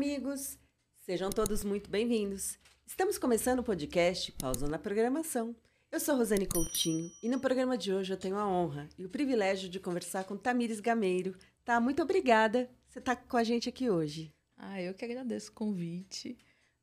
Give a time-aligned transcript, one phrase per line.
[0.00, 0.58] amigos!
[1.00, 2.58] Sejam todos muito bem-vindos.
[2.86, 5.54] Estamos começando o podcast Pausa na Programação.
[5.92, 9.10] Eu sou Rosane Coutinho e no programa de hoje eu tenho a honra e o
[9.10, 11.36] privilégio de conversar com Tamires Gameiro.
[11.66, 12.70] Tá, muito obrigada.
[12.88, 14.34] Você está com a gente aqui hoje.
[14.56, 16.38] Ah, eu que agradeço o convite.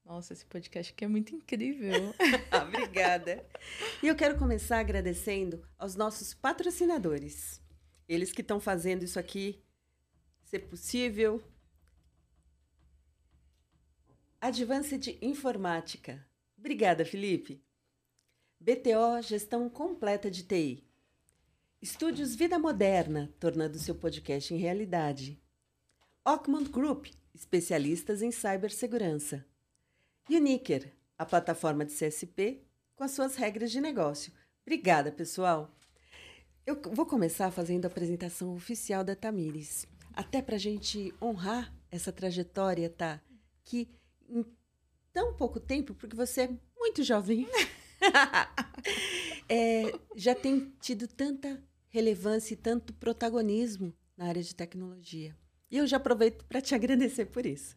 [0.05, 2.13] Nossa, esse podcast aqui é muito incrível.
[2.67, 3.43] obrigada.
[4.03, 7.59] E eu quero começar agradecendo aos nossos patrocinadores.
[8.07, 9.59] Eles que estão fazendo isso aqui
[10.43, 11.41] ser possível.
[14.39, 16.23] Advanced Informática.
[16.55, 17.59] Obrigada, Felipe.
[18.59, 20.87] BTO Gestão Completa de TI.
[21.81, 25.41] Estúdios Vida Moderna, tornando seu podcast em realidade.
[26.23, 29.43] Ockmont Group, especialistas em cibersegurança.
[30.29, 32.63] Uniker, a plataforma de CSP
[32.95, 34.31] com as suas regras de negócio.
[34.61, 35.75] Obrigada, pessoal.
[36.63, 39.87] Eu vou começar fazendo a apresentação oficial da Tamires.
[40.13, 43.19] Até para a gente honrar essa trajetória, tá?
[43.63, 43.96] Que
[44.29, 44.45] em
[45.13, 47.47] tão pouco tempo, porque você é muito jovem,
[49.49, 55.35] é, já tem tido tanta relevância e tanto protagonismo na área de tecnologia.
[55.69, 57.75] E eu já aproveito para te agradecer por isso.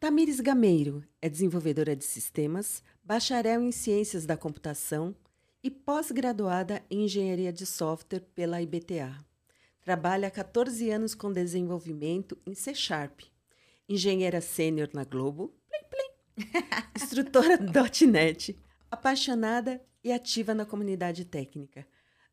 [0.00, 5.14] Tamires Gameiro é desenvolvedora de sistemas, bacharel em ciências da computação
[5.62, 9.18] e pós-graduada em engenharia de software pela IBTA.
[9.80, 13.22] Trabalha há 14 anos com desenvolvimento em C Sharp.
[13.88, 16.62] Engenheira sênior na Globo, plim, plim.
[16.94, 17.58] instrutora
[18.06, 18.58] .NET,
[18.90, 21.86] apaixonada e ativa na comunidade técnica.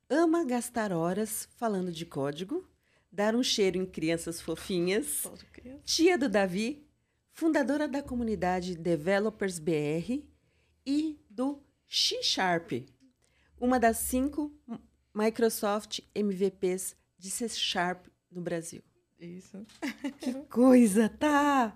[0.10, 2.68] Ama gastar horas falando de código,
[3.12, 5.24] dar um cheiro em crianças fofinhas.
[5.84, 6.86] Tia do Davi,
[7.32, 10.24] fundadora da comunidade Developers BR
[10.86, 12.72] e do X Sharp,
[13.60, 14.54] uma das cinco
[15.14, 18.84] Microsoft MVPs de C Sharp no Brasil.
[19.20, 19.66] Isso.
[20.20, 21.76] Que coisa, tá?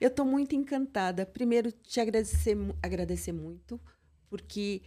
[0.00, 1.26] Eu estou muito encantada.
[1.26, 3.80] Primeiro, te agradecer, agradecer muito,
[4.28, 4.82] porque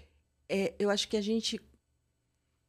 [0.48, 1.60] é, eu acho que a gente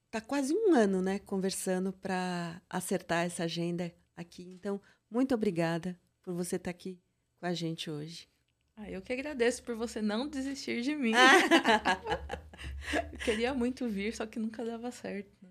[0.07, 4.53] está quase um ano, né, conversando para acertar essa agenda aqui.
[4.53, 4.81] Então,
[5.11, 7.01] muito obrigada por você estar tá aqui
[7.41, 8.29] com a gente hoje.
[8.77, 11.13] Ah, eu que agradeço por você não desistir de mim.
[13.13, 15.42] eu queria muito vir, só que nunca dava certo?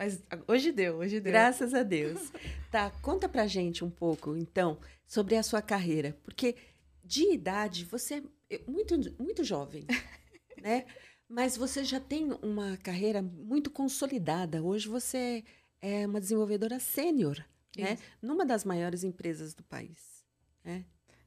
[0.00, 1.30] Mas hoje deu, hoje deu.
[1.30, 2.32] Graças a Deus.
[2.72, 6.18] tá, conta pra gente um pouco, então, sobre a sua carreira.
[6.24, 6.56] Porque
[7.04, 9.84] de idade, você é muito, muito jovem,
[10.62, 10.86] né?
[11.28, 14.62] Mas você já tem uma carreira muito consolidada.
[14.62, 15.44] Hoje você
[15.82, 17.36] é uma desenvolvedora sênior,
[17.76, 17.98] né?
[18.22, 20.24] Numa das maiores empresas do país,
[20.64, 20.82] né?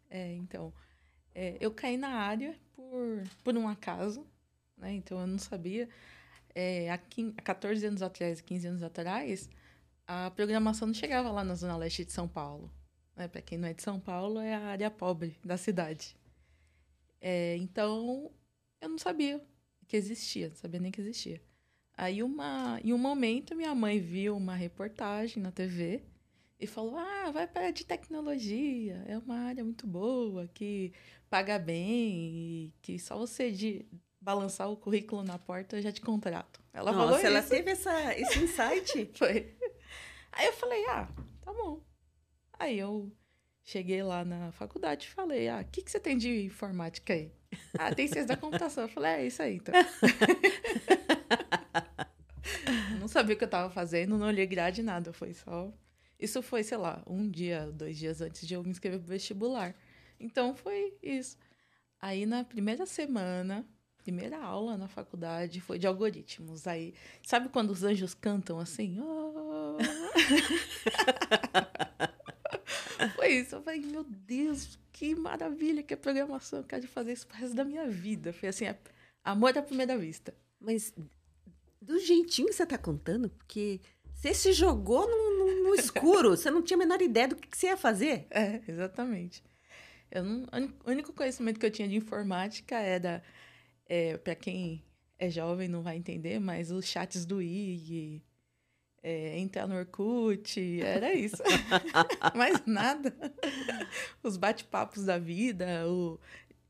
[0.10, 0.74] É, então...
[1.36, 4.26] É, eu caí na área por, por um acaso,
[4.76, 4.94] né?
[4.94, 5.88] Então eu não sabia.
[6.56, 9.50] É, há, 15, há 14 anos atrás, 15 anos atrás,
[10.08, 12.72] a programação não chegava lá na Zona Leste de São Paulo.
[13.16, 13.28] Né?
[13.28, 16.16] Para quem não é de São Paulo, é a área pobre da cidade.
[17.22, 18.32] É, então,
[18.82, 19.42] eu não sabia
[19.88, 21.42] que existia, não sabia nem que existia.
[21.96, 26.04] Aí, uma, em um momento, minha mãe viu uma reportagem na TV
[26.60, 30.92] e falou: Ah, vai para de tecnologia, é uma área muito boa, que
[31.30, 33.86] paga bem, que só você de
[34.24, 36.62] balançar o currículo na porta eu já te contrato.
[36.74, 37.50] Ela Nossa, falou ela isso.
[37.50, 39.12] teve essa, esse insight.
[39.16, 39.56] Foi.
[40.32, 41.08] Aí eu falei: Ah,
[41.42, 41.84] tá bom.
[42.58, 43.12] Aí eu
[43.64, 47.32] cheguei lá na faculdade e falei: Ah, o que, que você tem de informática aí?
[47.78, 48.86] Ah, tem ciência da computação.
[48.86, 49.76] Eu falei: É isso aí, então.
[53.00, 55.72] não sabia o que eu tava fazendo, não olhei grade nada, foi só
[56.24, 59.76] isso foi, sei lá, um dia, dois dias antes de eu me inscrever pro vestibular.
[60.18, 61.38] Então foi isso.
[62.00, 63.68] Aí na primeira semana,
[64.04, 66.68] primeira aula na faculdade foi de algoritmos.
[66.68, 66.94] Aí,
[67.26, 69.00] sabe quando os anjos cantam assim?
[69.00, 69.78] Oh!
[73.16, 73.56] foi isso.
[73.56, 76.60] Eu falei, meu Deus, que maravilha que é programação.
[76.60, 78.34] Eu quero fazer isso pro resto da minha vida.
[78.34, 78.66] Foi assim,
[79.24, 80.36] amor à primeira vista.
[80.60, 80.94] Mas
[81.82, 83.80] do jeitinho que você tá contando, porque
[84.14, 87.48] você se jogou no, no, no escuro, você não tinha a menor ideia do que,
[87.48, 88.28] que você ia fazer.
[88.30, 89.44] É, exatamente.
[90.12, 90.46] Eu não,
[90.86, 93.24] o único conhecimento que eu tinha de informática era,
[93.94, 94.84] é, para quem
[95.20, 98.24] é jovem não vai entender, mas os chats do IG,
[99.04, 101.38] é, entrar no Orkut, era isso.
[102.36, 103.14] mais nada.
[104.24, 106.20] Os bate-papos da vida, o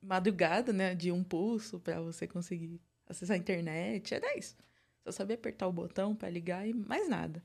[0.01, 4.57] madrugada, né, de um pulso para você conseguir acessar a internet, era isso.
[5.05, 7.41] Só sabia apertar o botão para ligar e mais nada.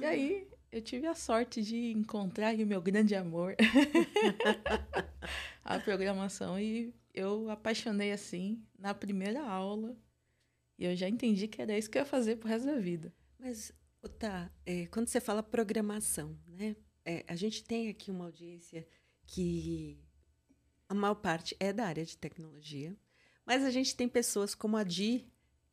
[0.00, 3.56] e aí eu tive a sorte de encontrar o meu grande amor,
[5.62, 9.96] a programação, e eu apaixonei assim na primeira aula.
[10.78, 13.12] E eu já entendi que era isso que eu ia fazer pro resto da vida.
[13.38, 13.72] Mas,
[14.18, 16.76] tá, é, quando você fala programação, né?
[17.04, 18.86] É, a gente tem aqui uma audiência
[19.26, 19.98] que
[20.88, 22.96] a maior parte é da área de tecnologia,
[23.44, 25.24] mas a gente tem pessoas como a Di,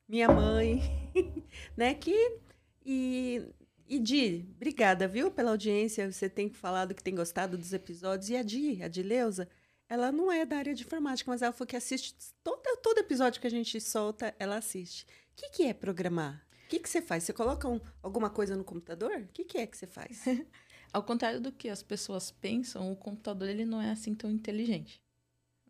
[0.08, 0.80] minha mãe,
[1.76, 2.40] né, que
[2.86, 3.42] e
[3.88, 6.12] e Di, obrigada, viu, pela audiência.
[6.12, 8.30] Você tem falado que tem gostado dos episódios.
[8.30, 9.48] E a Di, a Dileuza,
[9.94, 13.40] ela não é da área de informática, mas ela falou que assiste todo, todo episódio
[13.40, 15.04] que a gente solta, ela assiste.
[15.04, 16.44] O que, que é programar?
[16.66, 17.24] O que, que você faz?
[17.24, 19.12] Você coloca um, alguma coisa no computador?
[19.18, 20.26] O que, que é que você faz?
[20.92, 25.00] Ao contrário do que as pessoas pensam, o computador ele não é assim tão inteligente.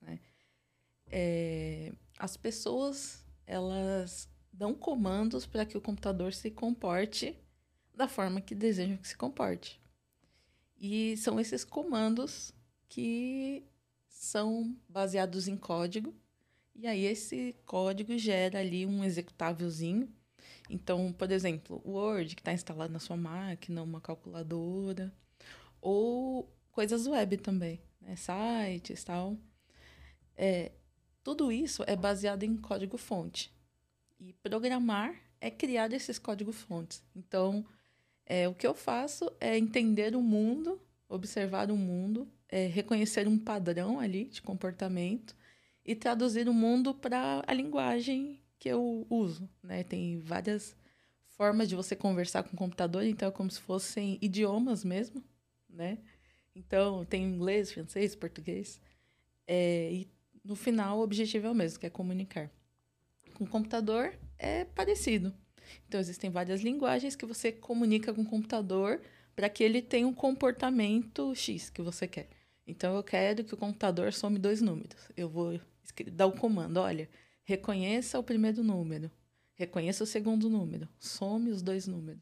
[0.02, 0.22] Né?
[1.08, 7.38] É, as pessoas elas dão comandos para que o computador se comporte
[7.94, 9.82] da forma que desejam que se comporte.
[10.80, 12.54] E são esses comandos
[12.88, 13.68] que
[14.14, 16.14] são baseados em código.
[16.76, 20.08] E aí esse código gera ali um executávelzinho.
[20.70, 25.12] Então, por exemplo, o Word que está instalado na sua máquina, uma calculadora,
[25.82, 28.16] ou coisas web também, né?
[28.16, 29.38] sites tal.
[30.38, 30.72] É,
[31.24, 33.54] tudo isso é baseado em código-fonte.
[34.20, 37.04] E programar é criar esses códigos-fontes.
[37.16, 37.66] Então,
[38.26, 43.36] é, o que eu faço é entender o mundo, observar o mundo, é, reconhecer um
[43.36, 45.36] padrão ali de comportamento
[45.84, 49.50] e traduzir o mundo para a linguagem que eu uso.
[49.64, 49.84] Né?
[49.84, 50.76] Tem várias
[51.30, 55.24] formas de você conversar com o computador, então é como se fossem idiomas mesmo,
[55.68, 55.98] né?
[56.56, 58.80] Então, tem inglês, francês, português.
[59.48, 60.08] É, e
[60.46, 62.52] no final, o objetivo é o mesmo, que é comunicar.
[63.34, 65.34] Com o computador é parecido.
[65.88, 69.02] Então, existem várias linguagens que você comunica com o computador
[69.36, 72.30] para que ele tenha um comportamento X que você quer.
[72.66, 74.96] Então, eu quero que o computador some dois números.
[75.16, 75.60] Eu vou
[76.12, 77.10] dar o comando: olha,
[77.44, 79.12] reconheça o primeiro número,
[79.54, 82.22] reconheça o segundo número, some os dois números.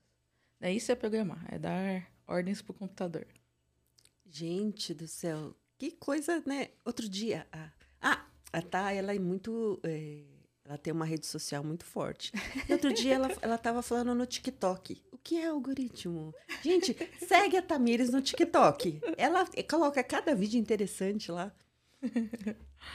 [0.59, 3.27] É isso é programar, é dar ordens para o computador.
[4.25, 6.69] Gente do céu, que coisa, né?
[6.85, 7.71] Outro dia, a,
[8.01, 9.79] ah, a Tá, ela é muito.
[9.83, 10.23] É
[10.71, 12.31] ela tem uma rede social muito forte.
[12.68, 15.03] E outro dia ela, ela tava falando no TikTok.
[15.12, 16.33] O que é algoritmo?
[16.63, 19.01] Gente, segue a Tamires no TikTok.
[19.18, 21.53] Ela coloca cada vídeo interessante lá.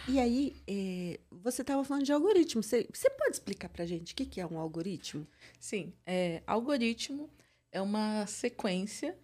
[0.08, 2.62] E aí, é, você estava falando de algoritmo.
[2.62, 5.26] Você, você pode explicar para gente o que, que é um algoritmo?
[5.61, 5.93] Sim.
[6.06, 7.29] É, algoritmo
[7.70, 9.19] é uma sequência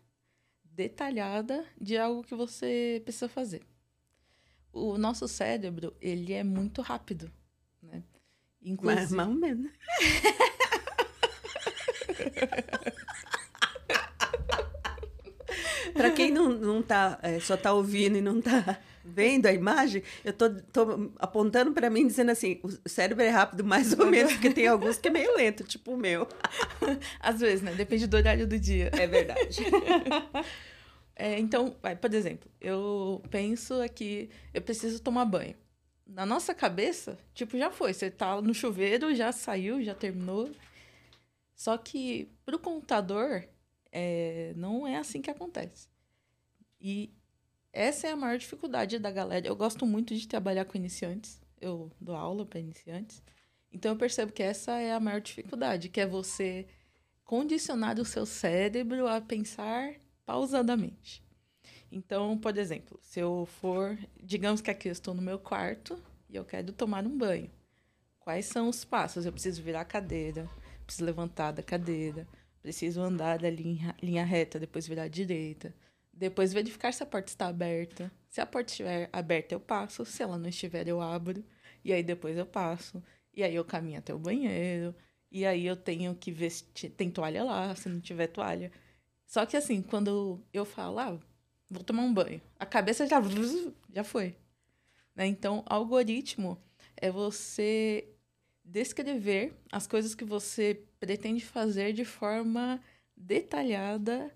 [0.63, 3.63] detalhada de algo que você precisa fazer.
[4.71, 7.33] O nosso cérebro, ele é muito rápido,
[7.83, 8.03] né?
[8.65, 9.15] Inclusive...
[9.15, 9.71] Mais, ou menos.
[15.95, 20.03] Para quem não, não tá, é, só está ouvindo e não está vendo a imagem,
[20.25, 24.33] eu tô, tô apontando para mim dizendo assim, o cérebro é rápido mais ou menos,
[24.33, 26.27] porque tem alguns que é meio lento, tipo o meu.
[27.21, 27.75] Às vezes, né?
[27.75, 28.91] Depende do horário do dia.
[28.93, 29.65] É verdade.
[31.15, 35.55] É, então, por exemplo, eu penso aqui, eu preciso tomar banho
[36.15, 37.93] na nossa cabeça, tipo, já foi.
[37.93, 40.51] Você tá no chuveiro, já saiu, já terminou.
[41.55, 43.49] Só que pro computador,
[43.91, 45.89] é, não é assim que acontece.
[46.81, 47.13] E
[47.73, 49.47] essa é a maior dificuldade da galera.
[49.47, 51.41] Eu gosto muito de trabalhar com iniciantes.
[51.61, 53.23] Eu dou aula para iniciantes.
[53.73, 56.67] Então eu percebo que essa é a maior dificuldade, que é você
[57.25, 59.95] condicionar o seu cérebro a pensar
[60.27, 61.23] pausadamente.
[61.93, 66.37] Então, por exemplo, se eu for, digamos que aqui eu estou no meu quarto e
[66.37, 67.51] eu quero tomar um banho.
[68.19, 69.27] Quais são os passos?
[69.27, 70.49] Eu preciso virar a cadeira,
[70.87, 72.27] preciso levantar da cadeira,
[72.63, 75.75] preciso andar da linha, linha reta, depois virar à direita,
[76.11, 78.11] depois verificar se a porta está aberta.
[78.31, 80.05] Se a porta estiver aberta, eu passo.
[80.07, 81.45] Se ela não estiver, eu abro.
[81.85, 83.03] E aí depois eu passo.
[83.35, 84.95] E aí eu caminho até o banheiro.
[85.31, 88.73] E aí eu tenho que ver se tem toalha lá, se não tiver toalha.
[89.27, 91.19] Só que assim, quando eu falo, ah,
[91.73, 92.41] vou tomar um banho.
[92.59, 93.21] A cabeça já,
[93.93, 94.37] já foi.
[95.15, 95.27] Né?
[95.27, 96.59] Então, algoritmo
[96.97, 98.07] é você
[98.65, 102.81] descrever as coisas que você pretende fazer de forma
[103.17, 104.31] detalhada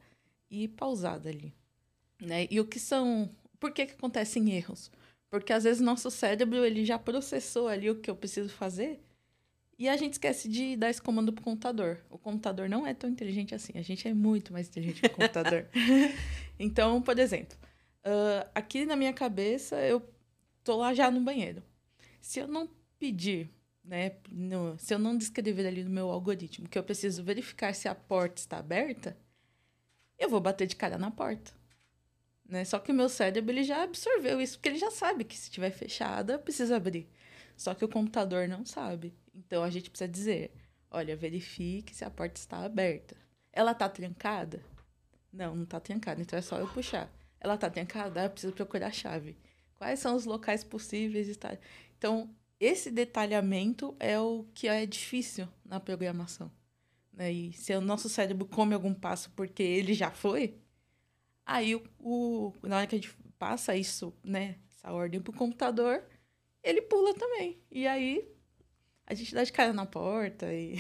[0.50, 1.54] e pausada ali.
[2.20, 2.46] Né?
[2.50, 3.30] E o que são.
[3.60, 4.90] Por que, que acontecem erros?
[5.30, 9.00] Porque às vezes nosso cérebro ele já processou ali o que eu preciso fazer
[9.78, 11.98] e a gente esquece de dar esse comando pro computador.
[12.08, 13.72] O computador não é tão inteligente assim.
[13.76, 15.66] A gente é muito mais inteligente que o computador.
[16.58, 17.56] então, por exemplo,
[18.04, 20.02] uh, aqui na minha cabeça, eu
[20.64, 21.62] tô lá já no banheiro.
[22.20, 23.50] Se eu não pedir,
[23.84, 24.16] né?
[24.30, 27.94] No, se eu não descrever ali no meu algoritmo que eu preciso verificar se a
[27.94, 29.16] porta está aberta,
[30.18, 31.52] eu vou bater de cara na porta.
[32.48, 32.64] Né?
[32.64, 35.44] Só que o meu cérebro ele já absorveu isso, porque ele já sabe que se
[35.44, 37.08] estiver fechada, precisa abrir.
[37.56, 39.14] Só que o computador não sabe.
[39.34, 40.52] Então a gente precisa dizer:
[40.90, 43.16] olha, verifique se a porta está aberta.
[43.52, 44.62] Ela está trancada?
[45.36, 47.10] Não, não está trancada, então é só eu puxar.
[47.38, 49.36] Ela tá trancada, eu preciso procurar a chave.
[49.74, 51.58] Quais são os locais possíveis de estar?
[51.98, 56.50] Então, esse detalhamento é o que é difícil na programação.
[57.12, 57.30] Né?
[57.30, 60.58] E se o nosso cérebro come algum passo porque ele já foi,
[61.44, 65.36] aí o, o na hora que a gente passa isso, né, essa ordem para o
[65.36, 66.02] computador,
[66.62, 67.60] ele pula também.
[67.70, 68.26] E aí
[69.06, 70.76] a gente dá de cara na porta e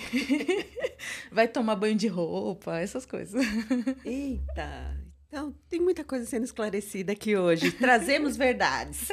[1.30, 3.40] vai tomar banho de roupa, essas coisas.
[4.04, 5.06] Eita!
[5.28, 7.70] Então, tem muita coisa sendo esclarecida aqui hoje.
[7.78, 9.08] Trazemos verdades.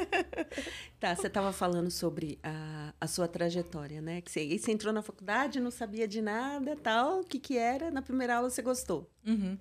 [0.99, 4.21] Tá, você estava falando sobre a, a sua trajetória, né?
[4.21, 7.21] Que você, você entrou na faculdade, não sabia de nada, tal.
[7.21, 7.91] O que que era?
[7.91, 9.11] Na primeira aula você gostou?
[9.25, 9.57] Uhum.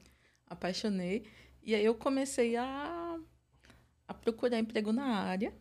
[0.46, 1.24] Apaixonei.
[1.62, 3.18] E aí eu comecei a,
[4.06, 5.52] a procurar emprego na área.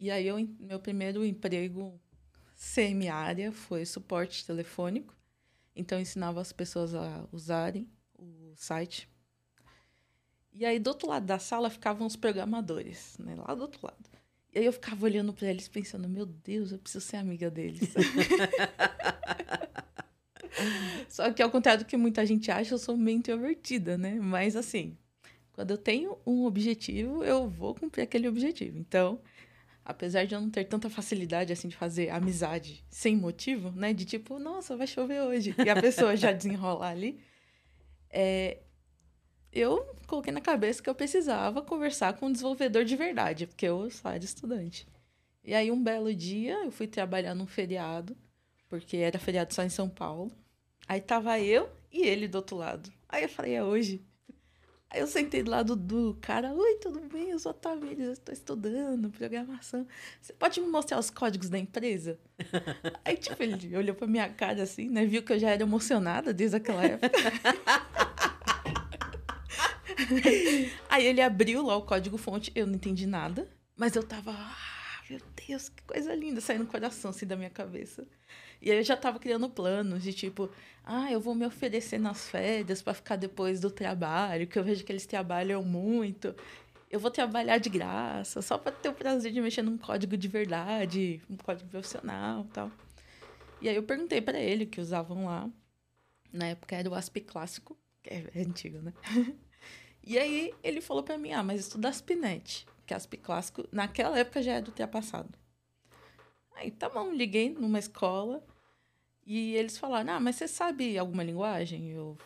[0.00, 2.00] E aí eu, meu primeiro emprego
[2.58, 5.16] semi-área foi suporte telefônico.
[5.74, 7.88] Então ensinava as pessoas a usarem
[8.18, 9.08] o site
[10.58, 13.36] e aí, do outro lado da sala, ficavam os programadores, né?
[13.36, 14.10] Lá do outro lado.
[14.52, 17.94] E aí eu ficava olhando para eles pensando, meu Deus, eu preciso ser amiga deles.
[21.08, 24.18] Só que ao contrário do que muita gente acha, eu sou meio introvertida, né?
[24.20, 24.98] Mas assim,
[25.52, 28.78] quando eu tenho um objetivo, eu vou cumprir aquele objetivo.
[28.78, 29.20] Então,
[29.88, 33.94] apesar de eu não ter tanta facilidade assim de fazer amizade sem motivo, né?
[33.94, 35.54] De tipo, nossa, vai chover hoje.
[35.64, 37.18] E a pessoa já desenrolar ali.
[38.10, 38.58] É,
[39.50, 43.90] eu coloquei na cabeça que eu precisava conversar com um desenvolvedor de verdade, porque eu
[43.90, 44.86] só era estudante.
[45.42, 48.14] E aí, um belo dia, eu fui trabalhar num feriado,
[48.68, 50.30] porque era feriado só em São Paulo.
[50.86, 52.92] Aí tava eu e ele do outro lado.
[53.08, 54.04] Aí eu falei, é hoje.
[54.90, 57.28] Aí eu sentei do lado do cara, oi, tudo bem?
[57.28, 59.86] Eu sou a Tamires, eu estou estudando programação.
[60.20, 62.18] Você pode me mostrar os códigos da empresa?
[63.04, 65.04] Aí, tipo, ele olhou pra minha cara assim, né?
[65.04, 67.10] Viu que eu já era emocionada desde aquela época.
[70.88, 75.20] Aí ele abriu lá o código-fonte, eu não entendi nada, mas eu tava, ah, meu
[75.46, 78.06] Deus, que coisa linda, saindo no coração assim da minha cabeça.
[78.60, 80.50] E aí eu já tava criando planos de tipo,
[80.84, 84.84] ah, eu vou me oferecer nas férias para ficar depois do trabalho, que eu vejo
[84.84, 86.34] que eles trabalham muito.
[86.90, 90.28] Eu vou trabalhar de graça, só para ter o prazer de mexer num código de
[90.28, 92.70] verdade, um código profissional tal.
[93.60, 95.48] E aí eu perguntei para ele que usavam lá.
[96.32, 98.92] Na época era o ASP clássico, que é antigo, né?
[100.08, 104.42] E aí ele falou para mim: ah, mas estuda Aspinet, que Asp clássico naquela época
[104.42, 105.28] já é do passado.
[106.58, 108.44] Aí tá bom, liguei numa escola
[109.24, 111.90] e eles falaram: ah, mas você sabe alguma linguagem?
[111.90, 112.18] Eu,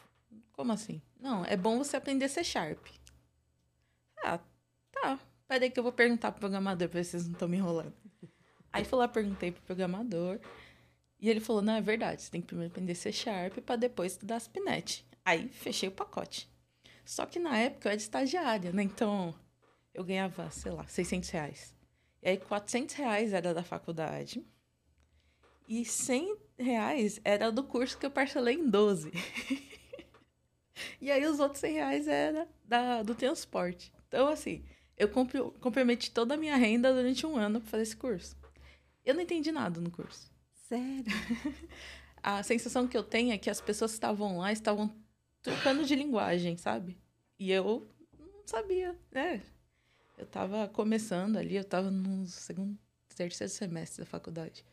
[0.53, 1.03] como assim?
[1.21, 2.87] Não, é bom você aprender C Sharp.
[4.25, 4.41] Ah,
[4.91, 5.19] tá.
[5.47, 7.93] Peraí que eu vou perguntar pro programador pra ver se vocês não estão me enrolando.
[8.73, 10.41] Aí fui lá, perguntei pro programador.
[11.21, 14.13] E ele falou: não, é verdade, você tem que primeiro aprender C Sharp para depois
[14.13, 15.07] estudar Aspinet.
[15.23, 16.49] Aí fechei o pacote.
[17.05, 18.83] Só que na época eu era estagiária, né?
[18.83, 19.35] Então
[19.93, 21.82] eu ganhava, sei lá, 600 reais.
[22.23, 24.45] E aí 400 reais era da faculdade.
[25.69, 29.11] E 100 reais era do curso que eu parcelei em 12.
[31.01, 33.93] e aí os outros 100 reais era da, do transporte.
[34.07, 34.65] Então, assim,
[34.97, 38.37] eu comprometi toda a minha renda durante um ano para fazer esse curso.
[39.05, 40.31] Eu não entendi nada no curso.
[40.69, 41.05] Sério?
[42.23, 44.95] a sensação que eu tenho é que as pessoas que estavam lá estavam
[45.43, 46.97] trocando de linguagem, sabe?
[47.37, 49.43] E eu não sabia, né?
[50.23, 52.79] Eu tava começando ali, eu tava no segundo,
[53.17, 54.65] terceiro semestre da faculdade.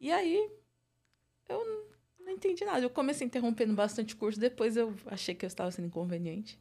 [0.00, 0.50] E aí,
[1.48, 1.88] eu
[2.18, 2.80] não entendi nada.
[2.80, 6.58] Eu comecei interrompendo bastante curso, depois eu achei que eu estava sendo inconveniente.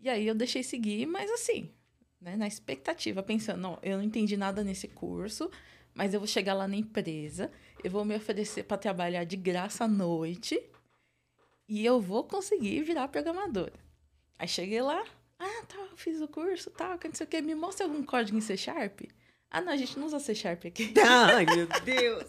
[0.00, 1.70] E aí eu deixei seguir, mas assim,
[2.18, 5.50] né, na expectativa, pensando, não, eu não entendi nada nesse curso,
[5.92, 7.52] mas eu vou chegar lá na empresa,
[7.84, 10.58] eu vou me oferecer para trabalhar de graça à noite
[11.68, 13.78] e eu vou conseguir virar programadora.
[14.38, 15.04] Aí cheguei lá,
[15.40, 18.36] ah, tá, fiz o curso, tal, tá, não sei o quê, me mostra algum código
[18.36, 19.00] em C Sharp.
[19.50, 20.92] Ah, não, a gente não usa C Sharp aqui.
[21.02, 22.24] Ai, meu Deus!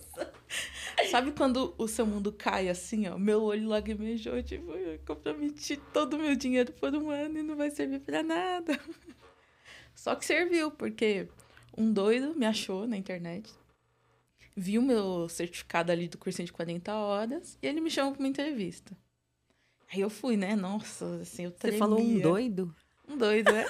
[1.11, 3.17] Sabe quando o seu mundo cai assim, ó?
[3.17, 7.57] Meu olho lagrimejou, tipo, eu comprometi todo o meu dinheiro por um ano e não
[7.57, 8.79] vai servir para nada.
[9.93, 11.27] Só que serviu, porque
[11.77, 13.53] um doido me achou na internet,
[14.55, 18.29] viu meu certificado ali do cursinho de 40 horas e ele me chamou para uma
[18.29, 18.97] entrevista.
[19.93, 20.55] Aí eu fui, né?
[20.55, 21.77] Nossa, assim, eu tremia.
[21.77, 22.73] Você falou um doido?
[23.11, 23.65] Um doido, né?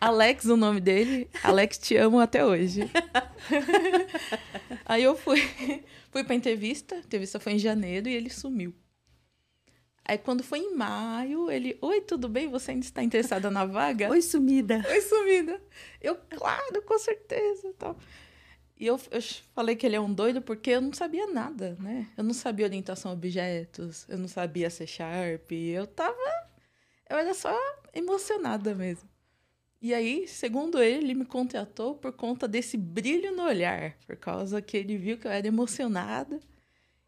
[0.00, 1.30] Alex, o nome dele.
[1.42, 2.90] Alex, te amo até hoje.
[4.84, 5.40] Aí eu fui,
[6.10, 6.96] fui pra entrevista.
[6.96, 8.74] A entrevista foi em janeiro e ele sumiu.
[10.04, 12.48] Aí quando foi em maio, ele, oi, tudo bem?
[12.48, 14.10] Você ainda está interessada na vaga?
[14.10, 14.84] Oi, sumida.
[14.88, 15.60] Oi, sumida.
[16.00, 17.72] Eu, claro, com certeza.
[17.78, 17.96] Tal.
[18.78, 19.22] E eu, eu
[19.54, 22.08] falei que ele é um doido porque eu não sabia nada, né?
[22.16, 26.14] Eu não sabia orientação a objetos, eu não sabia C Sharp, eu tava
[27.08, 27.56] Eu era só
[27.94, 29.08] emocionada mesmo.
[29.80, 34.60] E aí, segundo ele, ele me contratou por conta desse brilho no olhar, por causa
[34.60, 36.40] que ele viu que eu era emocionada.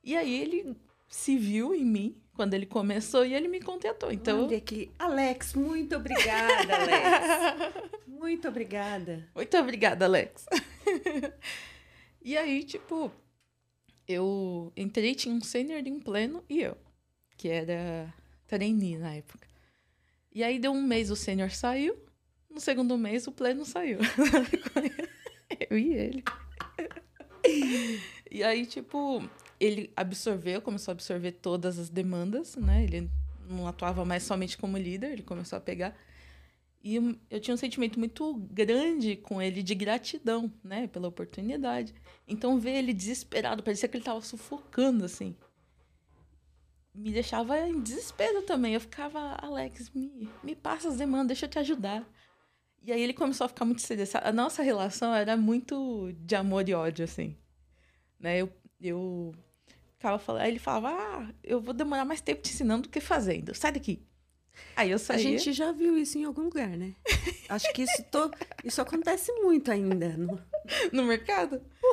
[0.05, 0.77] E aí ele
[1.09, 4.13] se viu em mim quando ele começou e ele me contratou.
[4.13, 4.93] Então, Olha aqui.
[4.99, 8.01] Alex, muito obrigada, Alex.
[8.07, 9.29] muito obrigada.
[9.35, 10.47] Muito obrigada, Alex.
[12.23, 13.11] e aí, tipo,
[14.07, 16.77] eu entrei, tinha um sênior em pleno e eu,
[17.37, 18.15] que era
[18.47, 19.48] trainee na época.
[20.33, 21.97] E aí deu um mês o sênior saiu,
[22.51, 23.99] no segundo mês o pleno saiu.
[25.71, 26.25] eu e ele.
[28.31, 29.23] e aí, tipo,
[29.61, 32.85] ele absorveu, começou a absorver todas as demandas, né?
[32.85, 33.11] Ele
[33.49, 35.97] não atuava mais somente como líder, ele começou a pegar.
[36.83, 36.97] E
[37.31, 41.93] eu tinha um sentimento muito grande com ele de gratidão, né, pela oportunidade.
[42.27, 45.35] Então ver ele desesperado, parecia que ele estava sufocando assim.
[46.99, 48.75] Me deixava em desespero também.
[48.75, 52.05] Eu ficava, Alex, me, me passa as demandas, deixa eu te ajudar.
[52.83, 54.27] E aí ele começou a ficar muito estressado.
[54.27, 57.37] A nossa relação era muito de amor e ódio, assim.
[58.19, 58.39] Né?
[58.39, 59.33] Eu, eu
[59.93, 63.01] ficava falando, aí ele falava, ah, eu vou demorar mais tempo te ensinando do que
[63.01, 63.55] fazendo.
[63.55, 64.03] Sai daqui.
[64.75, 65.21] Aí eu saía.
[65.21, 66.95] A gente já viu isso em algum lugar, né?
[67.49, 68.31] Acho que isso, to...
[68.65, 70.17] isso acontece muito ainda.
[70.17, 70.41] No,
[70.93, 71.61] no mercado?
[71.81, 71.93] Pô.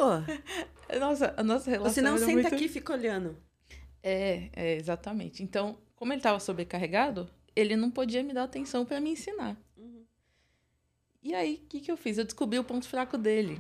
[1.00, 1.94] Nossa, a nossa relação.
[1.94, 2.48] Você não senta muito...
[2.48, 3.38] aqui e fica olhando.
[4.08, 5.42] É, é, exatamente.
[5.42, 9.58] Então, como ele estava sobrecarregado, ele não podia me dar atenção para me ensinar.
[9.76, 10.06] Uhum.
[11.24, 12.20] E aí, o que, que eu fiz?
[12.20, 13.60] Eu descobri o ponto fraco dele.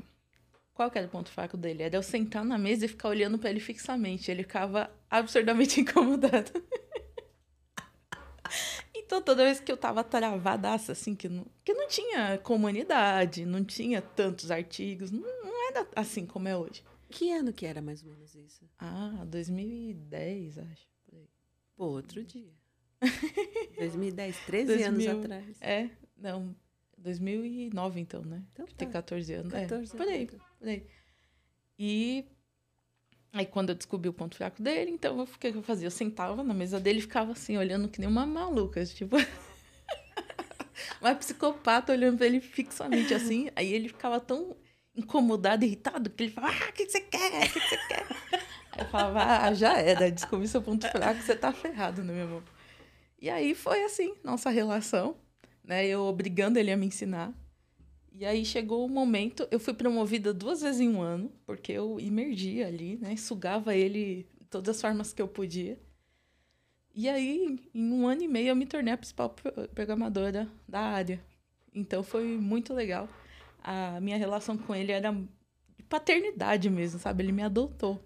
[0.71, 1.81] Qual que era o ponto fraco dele?
[1.81, 4.29] Era eu sentar na mesa e ficar olhando para ele fixamente.
[4.29, 6.51] Ele ficava absurdamente incomodado.
[8.93, 13.63] Então, toda vez que eu tava travadaça, assim, que não, que não tinha comunidade, não
[13.63, 16.83] tinha tantos artigos, não, não era assim como é hoje.
[17.15, 18.69] Que ano que era mais ou menos isso?
[18.77, 20.89] Ah, 2010, acho.
[21.73, 22.51] Pô, outro dia.
[23.79, 25.61] 2010, 13 2000, anos atrás.
[25.61, 26.53] É, não,
[26.97, 28.43] 2009 então, né?
[28.51, 28.73] Então, tá.
[28.75, 29.53] Tem 14 anos.
[29.53, 30.85] 14 é, por aí, por aí.
[31.79, 32.25] E
[33.31, 35.87] Aí quando eu descobri o ponto fraco dele, então o que eu fazia?
[35.87, 39.15] Eu sentava na mesa dele e ficava assim, olhando que nem uma maluca, tipo.
[40.99, 43.49] uma psicopata olhando pra ele fixamente assim.
[43.55, 44.55] Aí ele ficava tão
[44.95, 47.45] incomodado, irritado, que ele falava, ah, o que, você quer?
[47.45, 48.05] O que, você quer?
[48.71, 52.25] Aí eu falava, ah, já era, descobri seu ponto fraco, você tá ferrado, né, meu
[52.25, 52.43] amor?
[53.19, 55.15] E aí foi assim, nossa relação,
[55.63, 55.85] né?
[55.85, 57.33] Eu obrigando ele a me ensinar.
[58.11, 61.99] E aí chegou o momento, eu fui promovida duas vezes em um ano, porque eu
[61.99, 63.15] imergia ali, né?
[63.17, 65.77] Sugava ele de todas as formas que eu podia.
[66.93, 69.35] E aí, em um ano e meio, eu me tornei a principal
[69.73, 71.21] programadora da área.
[71.73, 73.09] Então foi muito legal.
[73.67, 77.23] A minha relação com ele era de paternidade mesmo, sabe?
[77.23, 77.99] Ele me adotou.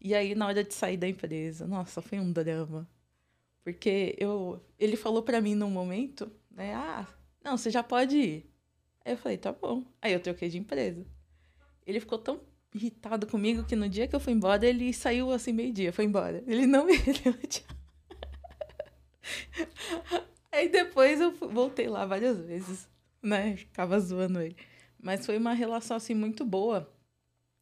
[0.00, 2.88] E aí, na hora de sair da empresa, nossa, foi um drama.
[3.62, 6.74] Porque eu, ele falou para mim num momento, né?
[6.74, 7.06] Ah,
[7.44, 8.50] não, você já pode ir.
[9.04, 9.84] Aí eu falei, tá bom.
[10.00, 11.06] Aí eu troquei de empresa.
[11.86, 12.40] Ele ficou tão
[12.74, 16.42] irritado comigo que no dia que eu fui embora, ele saiu assim meio-dia, foi embora.
[16.44, 17.76] Ele não me deu tchau.
[20.50, 22.88] Aí depois eu voltei lá várias vezes,
[23.22, 23.56] né?
[23.56, 24.56] Ficava zoando ele.
[25.02, 26.90] Mas foi uma relação assim muito boa.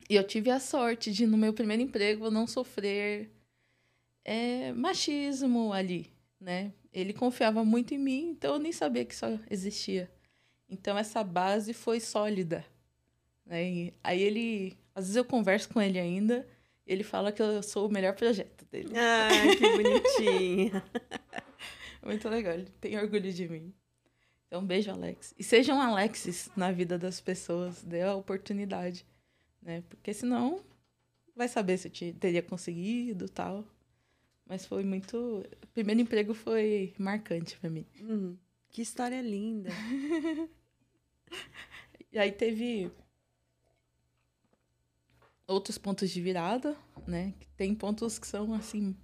[0.08, 3.30] E eu tive a sorte de, no meu primeiro emprego, não sofrer
[4.24, 6.72] é, machismo ali, né?
[6.92, 10.10] Ele confiava muito em mim, então eu nem sabia que isso existia.
[10.68, 12.64] Então essa base foi sólida.
[13.46, 13.70] Né?
[13.70, 16.46] E aí ele, às vezes eu converso com ele ainda,
[16.86, 18.92] ele fala que eu sou o melhor projeto dele.
[18.96, 20.82] Ai, que bonitinho.
[22.02, 23.72] Muito legal, ele tem orgulho de mim.
[24.50, 25.32] Então, beijo, Alex.
[25.38, 29.06] E sejam Alexes na vida das pessoas, dê a oportunidade,
[29.62, 29.84] né?
[29.88, 30.60] Porque senão
[31.36, 33.64] vai saber se eu teria conseguido tal.
[34.44, 35.46] Mas foi muito.
[35.62, 37.86] O primeiro emprego foi marcante para mim.
[38.00, 38.36] Hum,
[38.68, 39.70] que história linda.
[42.12, 42.90] E aí teve
[45.46, 47.34] outros pontos de virada, né?
[47.56, 48.96] Tem pontos que são, assim,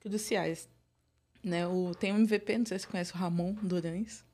[0.00, 0.68] cruciais.
[1.40, 1.68] Né?
[1.68, 4.24] O, tem um MVP, não sei se você conhece o Ramon Durães.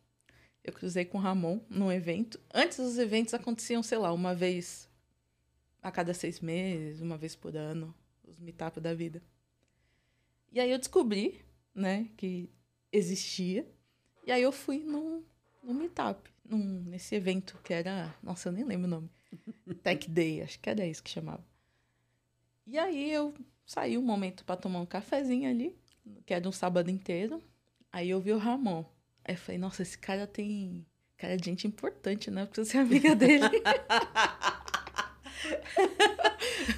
[0.67, 2.41] Eu cruzei com o Ramon num evento.
[2.53, 4.89] Antes os eventos aconteciam, sei lá, uma vez
[5.81, 9.23] a cada seis meses, uma vez por ano, os meetups da vida.
[10.51, 11.41] E aí eu descobri,
[11.73, 12.51] né, que
[12.93, 13.65] existia.
[14.27, 15.23] E aí eu fui num,
[15.63, 18.13] num meetup num, nesse evento que era.
[18.21, 19.11] Nossa, eu nem lembro o nome.
[19.85, 21.45] Tech Day, acho que era isso que chamava.
[22.67, 23.33] E aí eu
[23.65, 25.79] saí um momento para tomar um cafezinho ali,
[26.25, 27.41] que era um sábado inteiro.
[27.93, 28.85] Aí eu vi o Ramon.
[29.27, 30.87] Aí eu falei, nossa, esse cara tem.
[31.19, 32.43] Cara de gente importante, né?
[32.43, 33.45] Eu preciso ser amiga dele.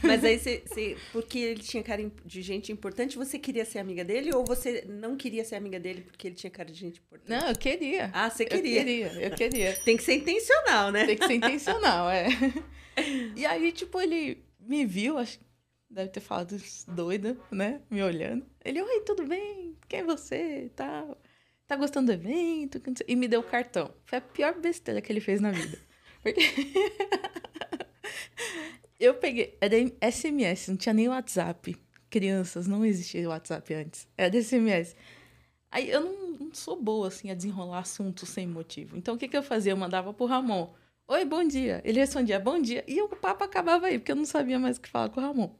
[0.03, 4.05] Mas aí você, você, porque ele tinha cara de gente importante, você queria ser amiga
[4.05, 7.29] dele ou você não queria ser amiga dele porque ele tinha cara de gente importante?
[7.29, 8.11] Não, eu queria.
[8.13, 8.81] Ah, você queria?
[8.81, 9.77] Eu queria, eu queria.
[9.85, 11.07] Tem que ser intencional, né?
[11.07, 12.29] Tem que ser intencional, é.
[13.37, 15.45] E aí, tipo, ele me viu, acho que
[15.89, 17.81] deve ter falado doida, né?
[17.89, 18.45] Me olhando.
[18.65, 19.77] Ele, oi, tudo bem?
[19.89, 20.69] Quem é você?
[20.75, 21.17] Tal.
[21.69, 22.81] Tá gostando do evento?
[23.07, 23.93] E me deu o cartão.
[24.07, 25.79] Foi a pior besteira que ele fez na vida.
[26.23, 26.41] Porque.
[28.99, 29.59] eu peguei.
[29.61, 29.77] Era
[30.11, 31.77] SMS, não tinha nem WhatsApp.
[32.09, 34.09] Crianças, não existia WhatsApp antes.
[34.17, 34.97] Era SMS.
[35.71, 38.97] Aí eu não, não, sou boa, assim, a desenrolar assunto sem motivo.
[38.97, 39.73] Então o que, que eu fazia?
[39.73, 40.73] Eu mandava pro Ramon.
[41.07, 41.83] Oi, bom dia.
[41.85, 42.83] Ele respondia, bom dia.
[42.89, 45.23] E o papo acabava aí, porque eu não sabia mais o que falar com o
[45.23, 45.55] Ramon.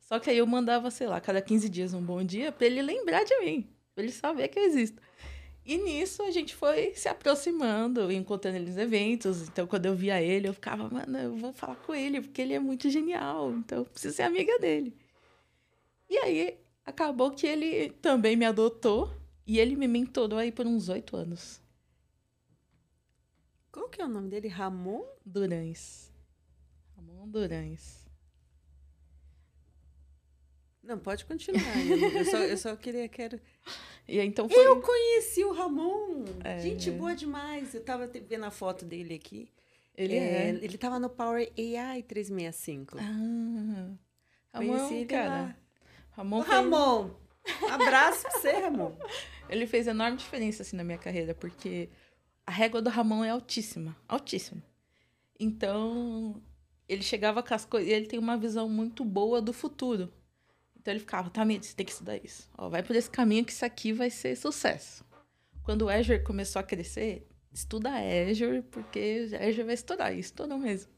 [0.00, 2.82] Só que aí eu mandava, sei lá, cada 15 dias um bom dia pra ele
[2.82, 3.66] lembrar de mim.
[3.94, 5.00] Pra ele saber que eu existo.
[5.64, 9.48] E nisso a gente foi se aproximando, encontrando ele nos eventos.
[9.48, 12.54] Então, quando eu via ele, eu ficava, mano, eu vou falar com ele, porque ele
[12.54, 13.52] é muito genial.
[13.52, 14.96] Então, eu preciso ser amiga dele.
[16.08, 19.14] E aí, acabou que ele também me adotou.
[19.46, 21.60] E ele me mentorou aí por uns oito anos.
[23.72, 24.46] Qual que é o nome dele?
[24.46, 25.04] Ramon?
[25.26, 26.12] Durães.
[26.94, 28.08] Ramon Durães.
[30.82, 31.76] Não, pode continuar.
[32.16, 33.40] Eu só, eu só queria, quero...
[34.10, 34.66] E então foi...
[34.66, 36.24] Eu conheci o Ramon.
[36.42, 36.58] É...
[36.58, 37.72] Gente boa demais.
[37.74, 39.48] Eu tava vendo a foto dele aqui.
[39.96, 40.18] Ele é.
[40.18, 40.48] é...
[40.48, 42.98] Ele tava no Power AI 365.
[42.98, 43.94] Ah.
[44.52, 45.56] Ramon, conheci ele cara.
[46.10, 46.40] Ramon.
[46.40, 47.10] Ramon.
[47.70, 48.92] Abraço pra você, Ramon.
[49.48, 51.88] Ele fez enorme diferença assim na minha carreira, porque
[52.46, 54.62] a régua do Ramon é altíssima, altíssima.
[55.38, 56.40] Então,
[56.88, 60.12] ele chegava com as coisas, ele tem uma visão muito boa do futuro.
[60.80, 62.48] Então ele ficava, tá, você tem que estudar isso.
[62.56, 65.04] Ó, vai por esse caminho que isso aqui vai ser sucesso.
[65.62, 70.90] Quando o Azure começou a crescer, estuda Azure, porque Azure vai estourar, e estourou mesmo.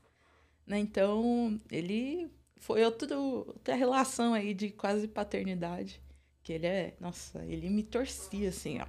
[0.65, 0.79] Né?
[0.79, 6.01] Então, ele foi outro, outra relação aí de quase paternidade.
[6.45, 8.87] Que ele é, nossa, ele me torcia assim, ó.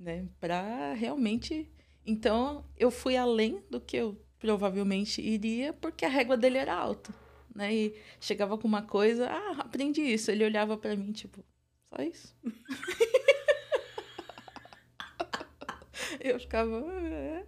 [0.00, 0.26] Né?
[0.40, 1.70] Pra realmente.
[2.06, 7.25] Então, eu fui além do que eu provavelmente iria, porque a régua dele era alta
[7.56, 7.74] né?
[7.74, 10.30] E chegava com uma coisa, ah, aprendi isso.
[10.30, 11.42] Ele olhava para mim, tipo,
[11.88, 12.36] só isso?
[16.20, 17.46] eu ficava, é.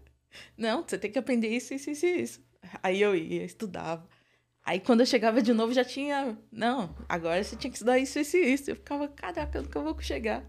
[0.57, 2.49] não, você tem que aprender isso, isso, isso, isso.
[2.83, 4.09] Aí eu ia, estudava.
[4.64, 8.18] Aí quando eu chegava de novo já tinha, não, agora você tinha que estudar isso,
[8.18, 8.71] isso isso.
[8.71, 10.44] Eu ficava, caraca, eu nunca vou chegar.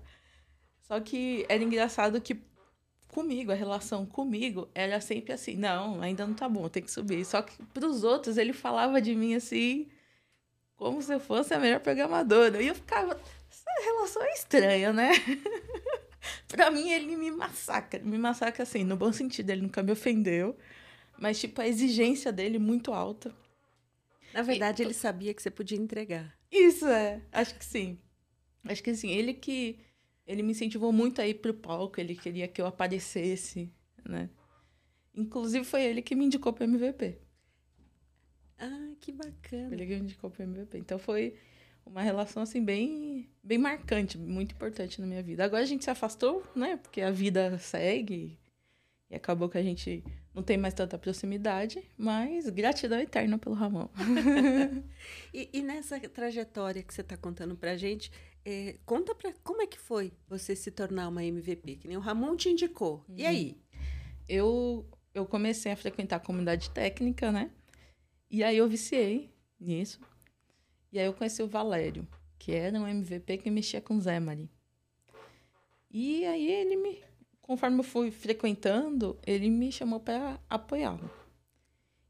[0.81, 2.35] Só que era engraçado que
[3.09, 7.25] comigo, a relação comigo era sempre assim: não, ainda não tá bom, tem que subir.
[7.25, 9.89] Só que pros outros ele falava de mim assim,
[10.75, 12.61] como se eu fosse a melhor programadora.
[12.61, 13.19] E eu ficava,
[13.51, 15.11] essa relação é estranha, né?
[16.47, 20.55] pra mim ele me massacra, me massacra assim, no bom sentido, ele nunca me ofendeu,
[21.17, 23.33] mas tipo a exigência dele muito alta.
[24.33, 26.37] Na verdade, e, ele sabia que você podia entregar.
[26.51, 27.97] Isso é, acho que sim.
[28.63, 29.79] Acho que sim, ele que
[30.29, 33.73] ele me incentivou muito a ir pro palco, ele queria que eu aparecesse,
[34.07, 34.29] né?
[35.11, 37.17] Inclusive foi ele que me indicou para MVP.
[38.59, 39.73] Ah, que bacana.
[39.73, 40.77] Ele que me indicou para MVP.
[40.77, 41.33] Então foi
[41.83, 45.43] uma relação assim bem bem marcante, muito importante na minha vida.
[45.43, 46.77] Agora a gente se afastou, né?
[46.77, 48.37] Porque a vida segue
[49.09, 53.89] e acabou que a gente não tem mais tanta proximidade, mas gratidão eterna pelo Ramon.
[55.33, 58.11] e, e, nessa trajetória que você está contando para a gente,
[58.45, 62.01] é, conta para como é que foi você se tornar uma MVP, que nem o
[62.01, 63.03] Ramon te indicou.
[63.07, 63.15] Uhum.
[63.17, 63.57] E aí?
[64.27, 67.51] Eu, eu comecei a frequentar a comunidade técnica, né?
[68.29, 69.99] E aí eu viciei nisso.
[70.91, 74.49] E aí eu conheci o Valério, que era um MVP que mexia com Xamarin.
[75.91, 77.03] E aí ele me,
[77.41, 81.09] conforme eu fui frequentando, ele me chamou para apoiá-lo.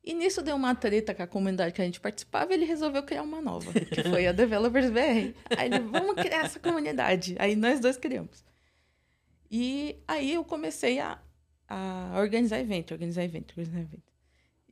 [0.10, 3.04] E nisso deu uma treta com a comunidade que a gente participava e ele resolveu
[3.04, 5.38] criar uma nova, que foi a Developers BR.
[5.56, 7.36] Aí ele, vamos criar essa comunidade.
[7.38, 8.43] Aí nós dois criamos.
[9.52, 11.22] E aí eu comecei a,
[11.67, 14.12] a organizar evento, organizar evento, organizar evento.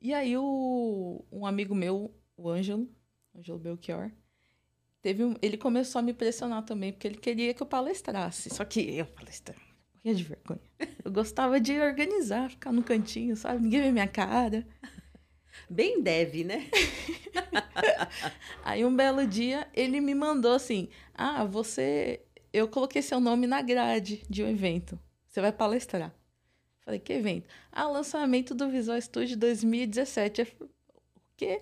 [0.02, 2.90] E aí o, um amigo meu, o Ângelo,
[3.38, 4.10] Ângelo Belchior,
[5.04, 8.50] teve um, ele começou a me pressionar também, porque ele queria que eu palestrasse.
[8.50, 9.62] Só que eu palestrava,
[9.94, 10.62] morria de vergonha.
[11.06, 13.62] Eu gostava de organizar, ficar no cantinho, sabe?
[13.62, 14.66] Ninguém vê minha cara.
[15.70, 16.68] Bem deve, né?
[18.64, 22.22] Aí um belo dia ele me mandou assim: Ah, você.
[22.54, 25.00] Eu coloquei seu nome na grade de um evento.
[25.28, 26.14] Você vai palestrar.
[26.88, 27.46] Falei, que evento?
[27.70, 30.40] Ah, lançamento do Visual Studio 2017.
[30.40, 31.62] Eu falei, o quê?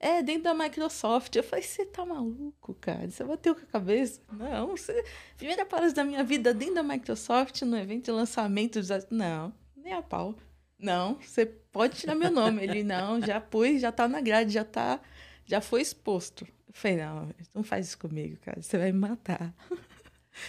[0.00, 1.36] É, dentro da Microsoft.
[1.36, 3.10] Eu falei, você tá maluco, cara?
[3.10, 4.22] Você bateu com a cabeça?
[4.32, 5.04] Não, você...
[5.36, 8.80] primeira palestra da minha vida dentro da Microsoft, no evento de lançamento.
[9.10, 10.34] Não, nem a pau.
[10.78, 12.62] Não, você pode tirar meu nome.
[12.62, 15.00] Ele, não, já pus, já tá na grade, já tá,
[15.44, 16.46] já foi exposto.
[16.66, 19.54] Eu falei, não, não faz isso comigo, cara, você vai me matar.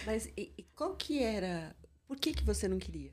[0.06, 1.74] Mas e, e qual que era,
[2.06, 3.12] por que que você não queria?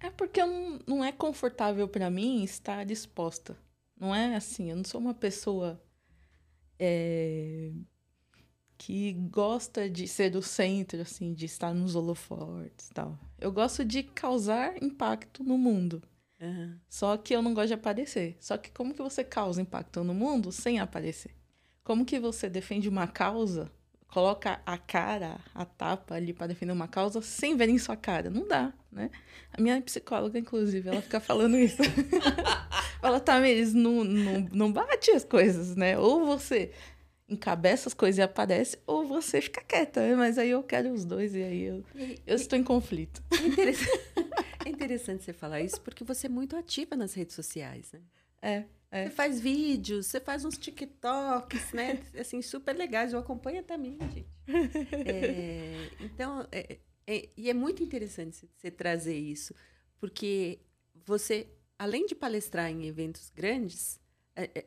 [0.00, 3.56] É porque não, não é confortável para mim estar exposta.
[3.98, 5.80] Não é assim, eu não sou uma pessoa
[6.78, 7.70] é,
[8.78, 13.18] que gosta de ser o centro, assim, de estar nos holofortes e tal.
[13.38, 16.02] Eu gosto de causar impacto no mundo.
[16.40, 16.76] Uhum.
[16.88, 18.36] Só que eu não gosto de aparecer.
[18.40, 21.32] Só que como que você causa impacto no mundo sem aparecer?
[21.84, 23.70] Como que você defende uma causa,
[24.08, 28.30] coloca a cara, a tapa ali para defender uma causa sem verem sua cara?
[28.30, 29.10] Não dá, né?
[29.52, 31.78] A minha psicóloga, inclusive, ela fica falando isso.
[33.00, 35.98] Fala, tá, eles não, não, não bate as coisas, né?
[35.98, 36.70] Ou você
[37.28, 40.00] encabeça as coisas e aparece, ou você fica quieta.
[40.00, 40.14] né?
[40.16, 43.22] Mas aí eu quero os dois e aí eu, E- eu estou em conflito.
[43.42, 44.00] Interessante,
[44.70, 48.00] interessante você falar isso, porque você é muito ativa nas redes sociais, né?
[48.42, 49.04] É, é.
[49.04, 52.00] Você faz vídeos, você faz uns TikToks, né?
[52.18, 53.12] Assim, super legais.
[53.12, 54.26] Eu acompanho também, gente.
[55.04, 59.54] É, então, é- é- e é muito interessante você- trazer isso,
[59.98, 60.60] porque
[60.94, 64.00] você, além de palestrar em eventos grandes,
[64.34, 64.66] é- é,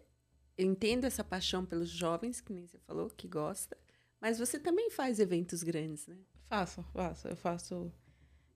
[0.57, 3.77] eu entendo essa paixão pelos jovens, que nem você falou, que gosta,
[4.21, 6.17] mas você também faz eventos grandes, né?
[6.47, 7.27] Faço, faço.
[7.27, 7.91] Eu faço.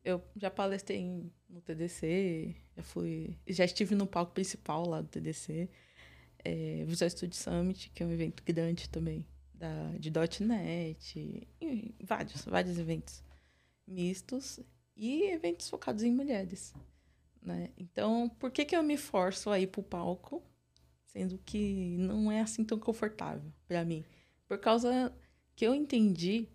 [0.04, 3.38] Eu já palestrei em- no TDC, já fui.
[3.48, 5.70] Já estive no palco principal lá do TDC.
[6.44, 10.12] É, Visual Studio Summit, que é um evento grande também, da, de
[10.44, 13.24] .NET, e vários, vários eventos
[13.86, 14.60] mistos
[14.96, 16.74] e eventos focados em mulheres.
[17.42, 17.70] Né?
[17.78, 20.44] Então, por que, que eu me forço a ir pro palco,
[21.06, 24.04] sendo que não é assim tão confortável para mim?
[24.48, 25.14] Por causa
[25.56, 26.48] que eu entendi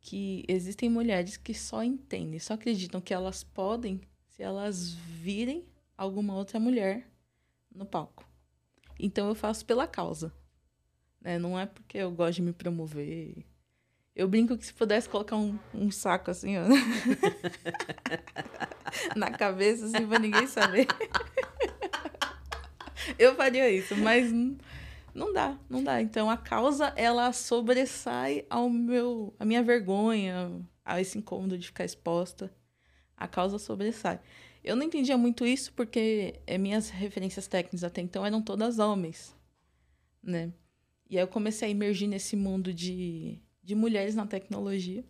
[0.00, 4.00] que existem mulheres que só entendem, só acreditam que elas podem
[4.36, 7.08] se elas virem alguma outra mulher
[7.74, 8.28] no palco.
[8.98, 10.30] Então eu faço pela causa.
[11.18, 11.38] Né?
[11.38, 13.46] Não é porque eu gosto de me promover.
[14.14, 16.64] Eu brinco que se pudesse colocar um, um saco assim, ó,
[19.16, 20.86] na cabeça, assim, pra ninguém saber.
[23.18, 24.30] eu faria isso, mas
[25.14, 26.02] não dá, não dá.
[26.02, 31.86] Então a causa ela sobressai ao meu, a minha vergonha, a esse incômodo de ficar
[31.86, 32.54] exposta.
[33.16, 34.20] A causa sobressai.
[34.62, 39.34] Eu não entendia muito isso porque eh, minhas referências técnicas até então eram todas homens,
[40.22, 40.52] né?
[41.08, 45.04] E aí eu comecei a emergir nesse mundo de, de mulheres na tecnologia.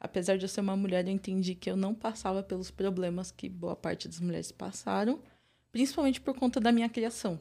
[0.00, 3.48] Apesar de eu ser uma mulher, eu entendi que eu não passava pelos problemas que
[3.48, 5.22] boa parte das mulheres passaram,
[5.70, 7.40] principalmente por conta da minha criação.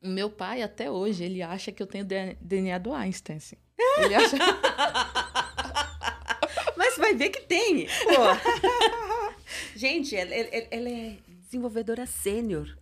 [0.00, 2.06] O meu pai, até hoje, ele acha que eu tenho
[2.40, 3.36] DNA do Einstein.
[3.36, 3.56] assim.
[3.98, 4.36] Ele acha...
[6.96, 7.86] Mas vai ver que tem.
[9.74, 12.76] Gente, ela, ela- ela é desenvolvedora sênior.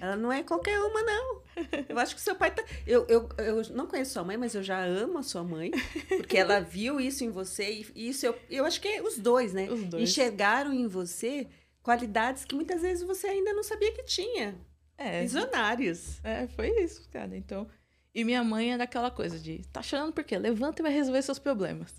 [0.00, 1.42] Ela não é qualquer uma, não.
[1.88, 2.62] Eu acho que seu pai tá.
[2.86, 5.70] Eu, eu, eu não conheço sua mãe, mas eu já amo a sua mãe,
[6.16, 9.52] porque ela viu isso em você e isso eu, eu acho que é os dois,
[9.54, 9.68] né?
[9.70, 10.02] Os dois.
[10.02, 11.46] Enxergaram em você
[11.82, 14.54] qualidades que muitas vezes você ainda não sabia que tinha.
[14.98, 16.20] É, Visionários.
[16.22, 17.34] É, foi isso, cara.
[17.36, 17.66] Então,
[18.14, 20.36] e minha mãe era aquela coisa de, tá chorando por quê?
[20.38, 21.94] Levanta e vai resolver seus problemas.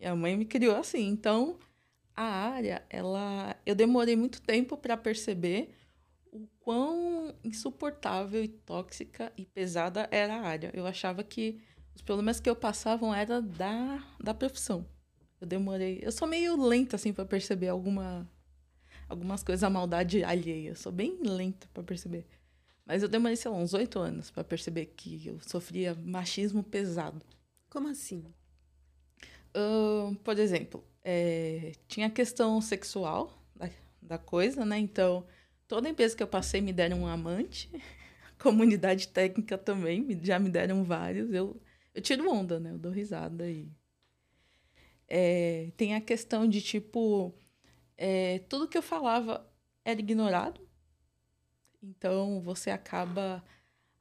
[0.00, 1.06] E a mãe me criou assim.
[1.08, 1.58] Então,
[2.16, 5.74] a área, ela, eu demorei muito tempo para perceber
[6.32, 10.70] o quão insuportável e tóxica e pesada era a área.
[10.72, 11.60] Eu achava que
[11.94, 14.86] os problemas que eu passavam era da da profissão.
[15.40, 18.28] Eu demorei, eu sou meio lenta assim para perceber alguma
[19.08, 20.70] algumas coisas, a maldade alheia.
[20.70, 22.26] Eu sou bem lenta para perceber.
[22.86, 27.22] Mas eu demorei, sei lá, uns oito anos para perceber que eu sofria machismo pesado.
[27.68, 28.24] Como assim?
[30.22, 34.78] Por exemplo, é, tinha a questão sexual da, da coisa, né?
[34.78, 35.26] Então,
[35.66, 37.70] toda empresa que eu passei me deram um amante.
[38.38, 41.32] Comunidade técnica também, já me deram vários.
[41.32, 41.60] Eu,
[41.94, 42.70] eu tiro onda, né?
[42.70, 43.70] Eu dou risada e...
[45.08, 47.34] É, tem a questão de, tipo,
[47.96, 49.44] é, tudo que eu falava
[49.84, 50.60] era ignorado.
[51.82, 53.44] Então, você acaba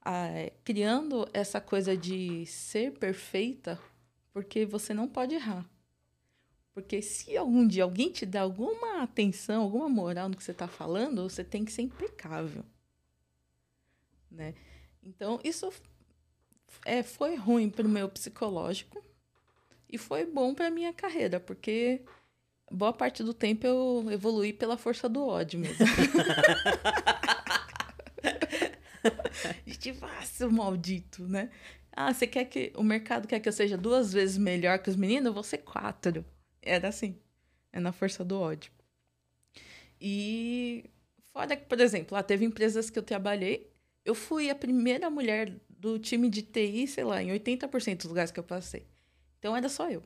[0.02, 3.80] ah, criando essa coisa de ser perfeita
[4.34, 5.70] porque você não pode errar.
[6.74, 10.68] Porque se algum dia alguém te dá alguma atenção, alguma moral no que você está
[10.68, 12.64] falando, você tem que ser impecável.
[14.32, 14.54] Né?
[15.04, 15.72] Então, isso
[16.86, 19.04] é, foi ruim para o meu psicológico
[19.90, 22.02] e foi bom para minha carreira, porque
[22.72, 25.86] boa parte do tempo eu evoluí pela força do ódio mesmo.
[29.66, 31.50] De tipo, ah, maldito, né?
[32.02, 34.96] Ah, você quer que o mercado quer que eu seja duas vezes melhor que os
[34.96, 35.28] meninos?
[35.28, 36.24] Eu vou ser quatro.
[36.62, 37.18] Era assim.
[37.74, 38.72] É na força do ódio.
[40.00, 40.90] E
[41.40, 43.72] Fora que, por exemplo, lá teve empresas que eu trabalhei,
[44.04, 48.32] eu fui a primeira mulher do time de TI, sei lá, em 80% dos lugares
[48.32, 48.86] que eu passei.
[49.38, 50.04] Então era só eu.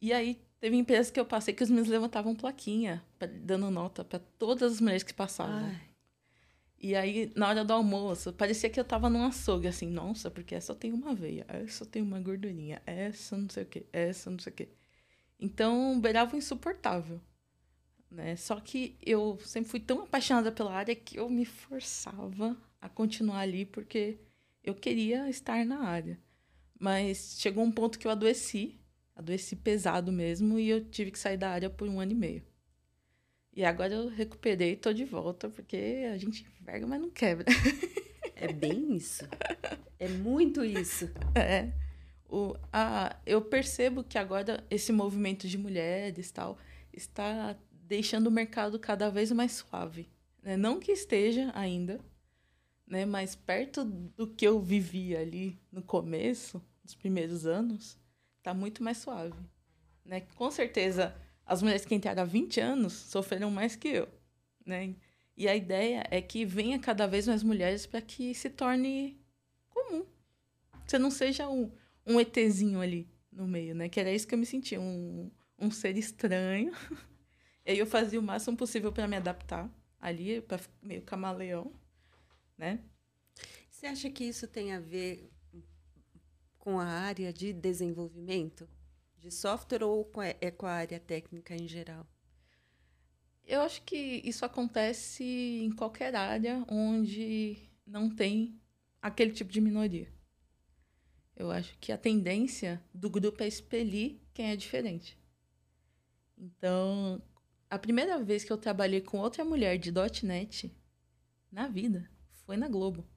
[0.00, 4.04] E aí teve empresas que eu passei que os meninos levantavam plaquinha, pra, dando nota
[4.04, 5.66] para todas as mulheres que passavam.
[5.66, 5.93] Ai.
[6.84, 10.54] E aí, na hora do almoço, parecia que eu tava num açougue, assim, nossa, porque
[10.54, 14.38] essa tem uma veia, essa tem uma gordurinha, essa não sei o quê, essa não
[14.38, 14.68] sei o quê.
[15.40, 17.18] Então, beirava insuportável.
[18.10, 18.36] Né?
[18.36, 23.38] Só que eu sempre fui tão apaixonada pela área que eu me forçava a continuar
[23.38, 24.18] ali porque
[24.62, 26.20] eu queria estar na área.
[26.78, 28.78] Mas chegou um ponto que eu adoeci,
[29.16, 32.53] adoeci pesado mesmo, e eu tive que sair da área por um ano e meio.
[33.56, 37.46] E agora eu recuperei e tô de volta, porque a gente enverga, mas não quebra.
[38.36, 39.24] É bem isso.
[39.96, 41.08] É muito isso.
[41.36, 41.72] É.
[42.28, 46.58] O, a, eu percebo que agora esse movimento de mulheres tal
[46.92, 50.10] está deixando o mercado cada vez mais suave.
[50.42, 50.56] Né?
[50.56, 52.00] Não que esteja ainda,
[52.86, 53.06] né?
[53.06, 57.96] mas perto do que eu vivia ali no começo, nos primeiros anos,
[58.38, 59.38] está muito mais suave.
[60.04, 60.22] Né?
[60.34, 61.14] Com certeza,
[61.46, 64.08] as mulheres que entraram há 20 anos sofreram mais que eu.
[64.64, 64.94] Né?
[65.36, 69.18] E a ideia é que venha cada vez mais mulheres para que se torne
[69.68, 70.06] comum.
[70.86, 71.70] Você não seja um,
[72.06, 73.88] um ETzinho ali no meio, né?
[73.88, 76.72] Que era isso que eu me sentia, um, um ser estranho.
[77.66, 79.68] e aí eu fazia o máximo possível para me adaptar
[80.00, 81.72] ali, para meio camaleão,
[82.56, 82.78] né?
[83.70, 85.28] Você acha que isso tem a ver
[86.58, 88.68] com a área de desenvolvimento
[89.24, 92.06] de software ou é com a área técnica em geral?
[93.42, 97.56] Eu acho que isso acontece em qualquer área onde
[97.86, 98.60] não tem
[99.00, 100.12] aquele tipo de minoria.
[101.34, 105.18] Eu acho que a tendência do grupo é expelir quem é diferente.
[106.36, 107.22] Então,
[107.70, 109.90] a primeira vez que eu trabalhei com outra mulher de
[110.22, 110.70] .NET
[111.50, 112.10] na vida
[112.44, 113.08] foi na Globo.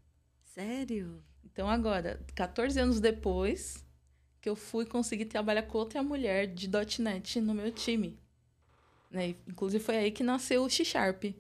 [0.42, 1.22] Sério?
[1.44, 3.86] Então, agora, 14 anos depois,
[4.48, 6.70] que eu fui conseguir trabalhar com outra mulher de
[7.02, 8.18] .NET no meu time.
[9.12, 9.36] Né?
[9.46, 11.36] Inclusive, foi aí que nasceu o X-Sharp.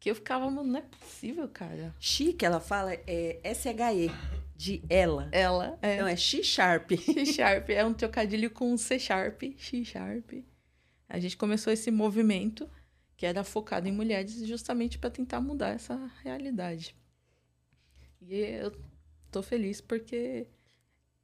[0.00, 1.94] Que eu ficava, mano, não é possível, cara.
[2.00, 4.10] X, que ela fala, é S-H-E
[4.56, 5.28] de ela.
[5.32, 6.00] Ela, é.
[6.00, 6.92] Não, é X-Sharp.
[6.92, 10.42] X-Sharp, é um trocadilho com C-Sharp, X-Sharp.
[11.06, 12.66] A gente começou esse movimento
[13.18, 16.96] que era focado em mulheres justamente para tentar mudar essa realidade.
[18.22, 18.72] E eu
[19.30, 20.46] tô feliz porque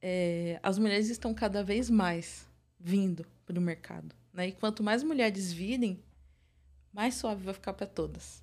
[0.02, 2.46] é, as mulheres estão cada vez mais
[2.78, 4.14] vindo para o mercado.
[4.32, 4.48] Né?
[4.48, 6.02] E quanto mais mulheres virem,
[6.92, 8.42] mais suave vai ficar para todas.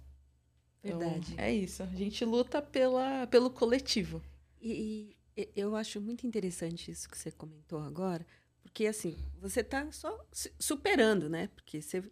[0.82, 1.34] Então, Verdade.
[1.34, 1.84] Então, é isso.
[1.84, 4.22] A gente luta pela, pelo coletivo.
[4.62, 8.26] E, e, eu acho muito interessante isso que você comentou agora,
[8.62, 10.26] porque assim, você está só
[10.58, 11.50] superando, né?
[11.56, 12.04] Porque você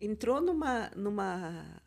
[0.00, 1.82] entrou numa, numa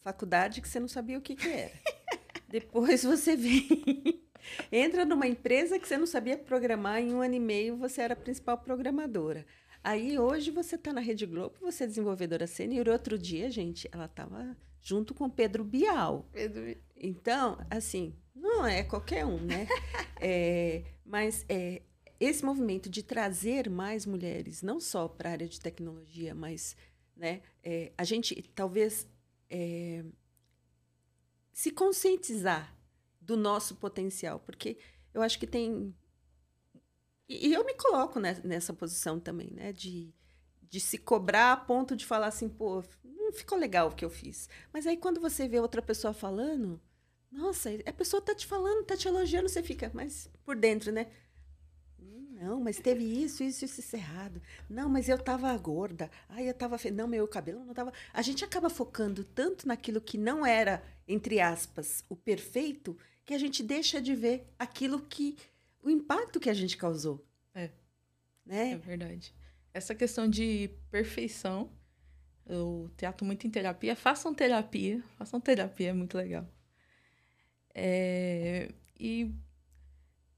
[0.00, 1.74] faculdade que você não sabia o que, que era.
[2.48, 4.22] Depois você vem,
[4.70, 8.14] entra numa empresa que você não sabia programar, em um ano e meio você era
[8.14, 9.46] a principal programadora.
[9.82, 12.88] Aí hoje você está na Rede Globo, você é desenvolvedora sênior.
[12.88, 16.28] Outro dia, gente, ela estava junto com Pedro Bial.
[16.32, 16.76] Pedro...
[16.96, 19.66] Então, assim, não é qualquer um, né?
[20.20, 21.82] é, mas é,
[22.18, 26.76] esse movimento de trazer mais mulheres, não só para a área de tecnologia, mas
[27.16, 29.06] né, é, a gente talvez
[29.48, 30.04] é,
[31.52, 32.75] se conscientizar
[33.26, 34.78] do nosso potencial, porque
[35.12, 35.94] eu acho que tem.
[37.28, 39.72] E, eu me coloco nessa posição também, né?
[39.72, 40.14] De,
[40.62, 44.10] de se cobrar a ponto de falar assim, pô, não ficou legal o que eu
[44.10, 44.48] fiz.
[44.72, 46.80] Mas aí quando você vê outra pessoa falando,
[47.30, 51.08] nossa, a pessoa tá te falando, tá te elogiando, você fica mais por dentro, né?
[52.40, 54.42] Não, mas teve isso, isso, isso, errado.
[54.68, 56.10] Não, mas eu tava gorda.
[56.28, 56.90] Ai, eu tava fe...
[56.90, 57.92] Não, meu cabelo não tava.
[58.12, 63.38] A gente acaba focando tanto naquilo que não era, entre aspas, o perfeito, que a
[63.38, 65.36] gente deixa de ver aquilo que.
[65.82, 67.26] o impacto que a gente causou.
[67.52, 67.70] É.
[68.44, 68.72] Né?
[68.72, 69.34] É verdade.
[69.74, 71.70] Essa questão de perfeição,
[72.46, 73.96] eu trato muito em terapia.
[73.96, 75.02] Façam terapia.
[75.18, 76.48] Façam terapia, é muito legal.
[77.74, 79.34] É, e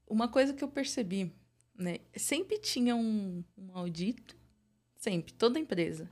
[0.05, 1.31] uma coisa que eu percebi,
[1.75, 1.99] né?
[2.15, 4.35] Sempre tinha um, um maldito,
[4.97, 6.09] sempre, toda empresa,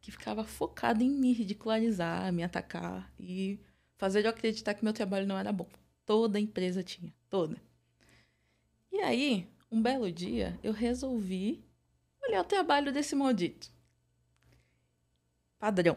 [0.00, 3.60] que ficava focado em me ridicularizar, me atacar e
[3.98, 5.68] fazer eu acreditar que meu trabalho não era bom.
[6.10, 7.56] Toda empresa tinha, toda.
[8.90, 11.64] E aí, um belo dia, eu resolvi
[12.20, 13.70] olhar o trabalho desse maldito.
[15.56, 15.96] Padrão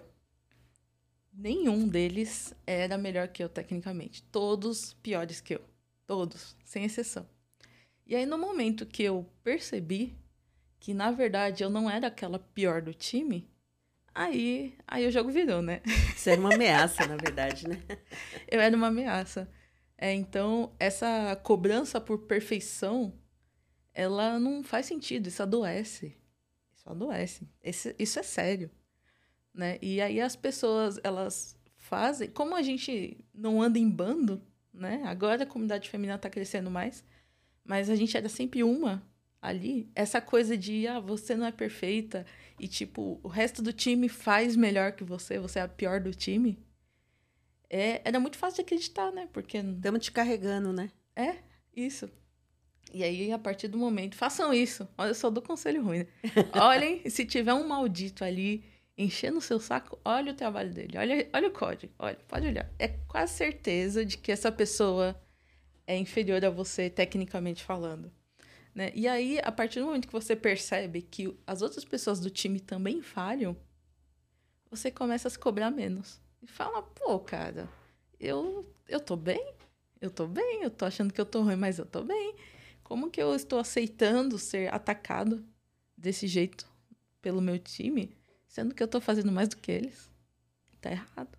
[1.34, 4.22] nenhum deles era melhor que eu tecnicamente.
[4.26, 5.62] Todos piores que eu.
[6.06, 7.28] Todos, sem exceção.
[8.06, 10.16] E aí, no momento que eu percebi
[10.80, 13.52] que, na verdade, eu não era aquela pior do time,
[14.16, 15.82] Aí, aí o jogo virou, né?
[16.16, 17.82] Isso era uma ameaça, na verdade, né?
[18.48, 19.50] Eu era uma ameaça.
[20.04, 23.14] É, então, essa cobrança por perfeição,
[23.94, 26.18] ela não faz sentido, isso adoece.
[26.76, 27.48] Isso adoece.
[27.64, 28.70] Esse, isso é sério.
[29.54, 29.80] Né?
[29.82, 32.30] E aí as pessoas, elas fazem...
[32.30, 34.42] Como a gente não anda em bando,
[34.74, 35.04] né?
[35.06, 37.02] Agora a comunidade feminina está crescendo mais,
[37.64, 39.02] mas a gente era sempre uma
[39.42, 39.90] ali.
[39.96, 42.26] Essa coisa de, ah, você não é perfeita
[42.60, 46.14] e, tipo, o resto do time faz melhor que você, você é a pior do
[46.14, 46.62] time.
[47.76, 49.28] É, era muito fácil de acreditar, né?
[49.34, 49.58] Porque...
[49.58, 50.92] Estamos te carregando, né?
[51.16, 51.38] É,
[51.76, 52.08] isso.
[52.94, 54.88] E aí, a partir do momento, façam isso.
[54.96, 56.08] Olha, eu só dou conselho ruim, né?
[56.62, 58.64] Olhem, se tiver um maldito ali
[58.96, 62.72] enchendo o seu saco, olha o trabalho dele, olha, olha o código, olha, pode olhar.
[62.78, 65.20] É quase certeza de que essa pessoa
[65.88, 68.12] é inferior a você, tecnicamente falando.
[68.76, 68.92] Né?
[68.94, 72.60] E aí, a partir do momento que você percebe que as outras pessoas do time
[72.60, 73.58] também falham,
[74.70, 76.22] você começa a se cobrar menos.
[76.44, 77.70] E fala, pô, cara,
[78.20, 79.56] eu, eu tô bem,
[80.02, 82.36] eu tô bem, eu tô achando que eu tô ruim, mas eu tô bem.
[82.84, 85.42] Como que eu estou aceitando ser atacado
[85.98, 86.70] desse jeito
[87.22, 88.14] pelo meu time?
[88.46, 90.12] Sendo que eu tô fazendo mais do que eles.
[90.82, 91.38] Tá errado.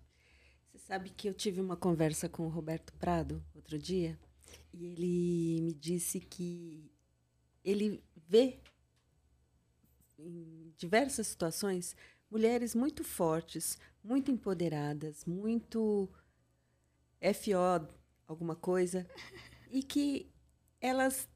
[0.71, 4.19] Você sabe que eu tive uma conversa com o Roberto Prado outro dia
[4.73, 6.91] e ele me disse que
[7.63, 8.59] ele vê
[10.17, 11.95] em diversas situações
[12.29, 16.09] mulheres muito fortes, muito empoderadas, muito
[17.33, 17.87] FO
[18.27, 19.07] alguma coisa
[19.69, 20.31] e que
[20.81, 21.27] elas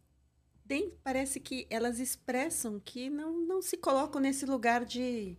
[0.68, 5.36] tem, parece que elas expressam que não, não se colocam nesse lugar de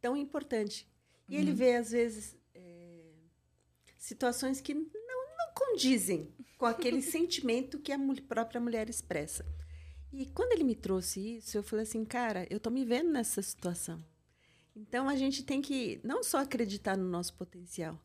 [0.00, 0.88] tão importante.
[1.28, 1.42] E uhum.
[1.42, 3.12] ele vê, às vezes, é,
[3.98, 9.44] situações que não, não condizem com aquele sentimento que a própria mulher expressa.
[10.16, 13.42] E quando ele me trouxe isso, eu falei assim, cara, eu tô me vendo nessa
[13.42, 14.02] situação.
[14.76, 18.00] Então a gente tem que não só acreditar no nosso potencial,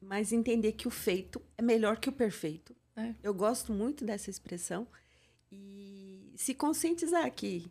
[0.00, 2.76] mas entender que o feito é melhor que o perfeito.
[2.96, 3.14] É.
[3.22, 4.86] Eu gosto muito dessa expressão
[5.50, 7.70] e se conscientizar que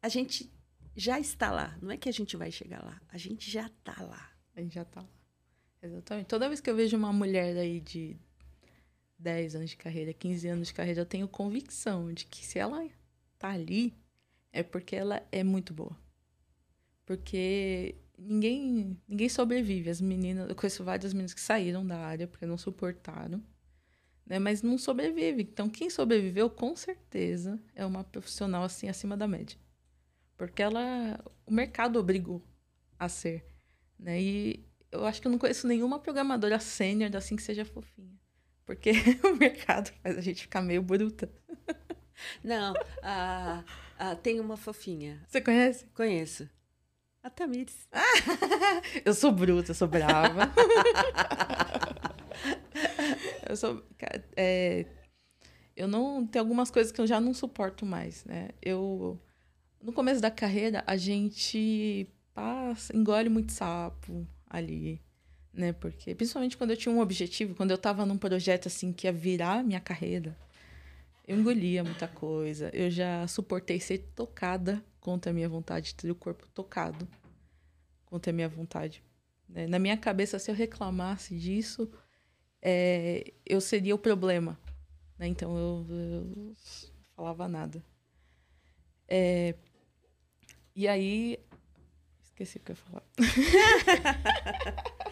[0.00, 0.50] a gente
[0.96, 1.76] já está lá.
[1.82, 4.32] Não é que a gente vai chegar lá, a gente já está lá.
[4.54, 5.08] A gente já está lá.
[5.82, 6.26] Exatamente.
[6.26, 8.16] Toda vez que eu vejo uma mulher aí de
[9.18, 12.88] 10 anos de carreira, 15 anos de carreira, eu tenho convicção de que se ela
[13.38, 13.94] tá ali,
[14.52, 15.96] é porque ela é muito boa.
[17.04, 19.90] Porque ninguém ninguém sobrevive.
[19.90, 23.42] As meninas, eu conheço várias meninas que saíram da área porque não suportaram,
[24.26, 24.38] né?
[24.38, 25.42] Mas não sobrevive.
[25.42, 29.58] Então, quem sobreviveu, com certeza, é uma profissional assim acima da média
[30.38, 32.42] porque ela o mercado obrigou
[32.98, 33.44] a ser,
[33.98, 34.22] né?
[34.22, 38.17] E eu acho que eu não conheço nenhuma programadora sênior assim que seja fofinha,
[38.68, 38.92] porque
[39.24, 41.26] o mercado faz a gente ficar meio bruta.
[42.44, 43.64] Não, a,
[43.98, 45.24] a, tem uma fofinha.
[45.26, 45.86] Você conhece?
[45.94, 46.46] Conheço.
[47.22, 47.88] A Tamires.
[49.06, 50.52] eu sou bruta, eu sou brava.
[53.48, 53.82] eu sou.
[54.36, 54.84] É,
[55.74, 56.26] eu não.
[56.26, 58.50] Tem algumas coisas que eu já não suporto mais, né?
[58.60, 59.18] Eu
[59.82, 65.00] no começo da carreira, a gente passa, engole muito sapo ali,
[65.52, 65.72] né?
[65.72, 69.12] Porque, principalmente quando eu tinha um objetivo, quando eu estava num projeto assim que ia
[69.12, 70.36] virar minha carreira,
[71.26, 72.70] eu engolia muita coisa.
[72.72, 77.06] Eu já suportei ser tocada contra a minha vontade, ter o corpo tocado
[78.06, 79.02] contra a minha vontade.
[79.48, 79.66] Né?
[79.66, 81.90] Na minha cabeça, se eu reclamasse disso,
[82.62, 84.58] é, eu seria o problema.
[85.18, 85.28] Né?
[85.28, 86.52] Então eu, eu
[87.14, 87.84] falava nada.
[89.06, 89.54] É,
[90.74, 91.38] e aí.
[92.22, 93.02] Esqueci o que eu ia falar.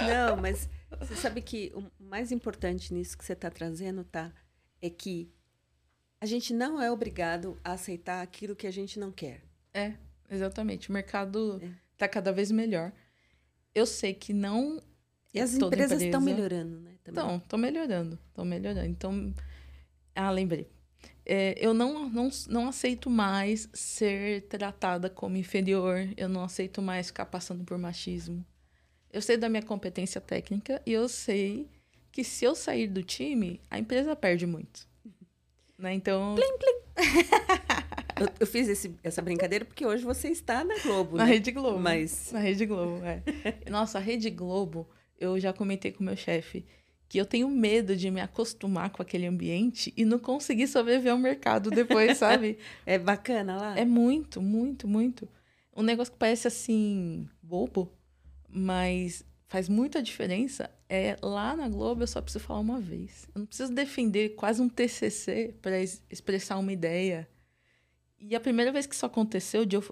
[0.00, 0.68] Não, mas
[0.98, 4.32] você sabe que o mais importante nisso que você está trazendo, tá?
[4.80, 5.30] É que
[6.20, 9.42] a gente não é obrigado a aceitar aquilo que a gente não quer.
[9.74, 9.94] É,
[10.30, 10.88] exatamente.
[10.90, 11.60] O mercado
[11.92, 12.08] está é.
[12.08, 12.92] cada vez melhor.
[13.74, 14.82] Eu sei que não.
[15.34, 16.92] E as empresas estão melhorando, né?
[17.06, 18.18] Estão, estão melhorando.
[18.28, 18.86] Estão melhorando.
[18.86, 19.34] Então.
[20.14, 20.68] Ah, lembrei
[21.24, 27.08] é, eu não, não, não aceito mais ser tratada como inferior, eu não aceito mais
[27.08, 28.44] ficar passando por machismo.
[29.12, 31.68] Eu sei da minha competência técnica e eu sei
[32.10, 34.86] que se eu sair do time, a empresa perde muito.
[35.78, 35.94] Né?
[35.94, 36.34] Então.
[36.34, 36.82] Plim, plim.
[38.20, 41.16] eu, eu, fiz esse, essa brincadeira porque hoje você está na Globo.
[41.16, 41.32] Na né?
[41.32, 41.78] Rede Globo.
[41.78, 42.30] Mas...
[42.32, 43.22] Na Rede Globo, é.
[43.68, 44.88] Nossa, a Rede Globo,
[45.18, 46.64] eu já comentei com o meu chefe
[47.12, 51.18] que eu tenho medo de me acostumar com aquele ambiente e não conseguir sobreviver ao
[51.18, 52.56] mercado depois, sabe?
[52.86, 53.78] é bacana lá?
[53.78, 55.28] É muito, muito, muito.
[55.76, 57.92] Um negócio que parece assim, bobo,
[58.52, 60.70] mas faz muita diferença.
[60.88, 63.26] É lá na Globo eu só preciso falar uma vez.
[63.34, 67.28] Eu não preciso defender quase um TCC para expressar uma ideia.
[68.20, 69.82] E a primeira vez que isso aconteceu, de eu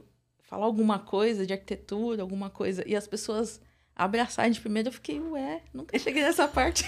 [0.42, 3.60] falar alguma coisa de arquitetura, alguma coisa, e as pessoas
[3.96, 6.84] abraçarem de primeira, eu fiquei, ué, nunca cheguei nessa parte.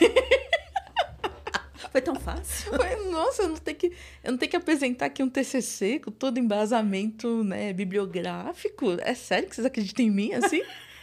[1.91, 2.73] Foi tão fácil?
[2.75, 3.93] Foi, nossa, eu não, tenho que,
[4.25, 8.97] eu não tenho que apresentar aqui um TCC com todo embasamento né, bibliográfico.
[9.01, 10.63] É sério que vocês acreditam em mim assim?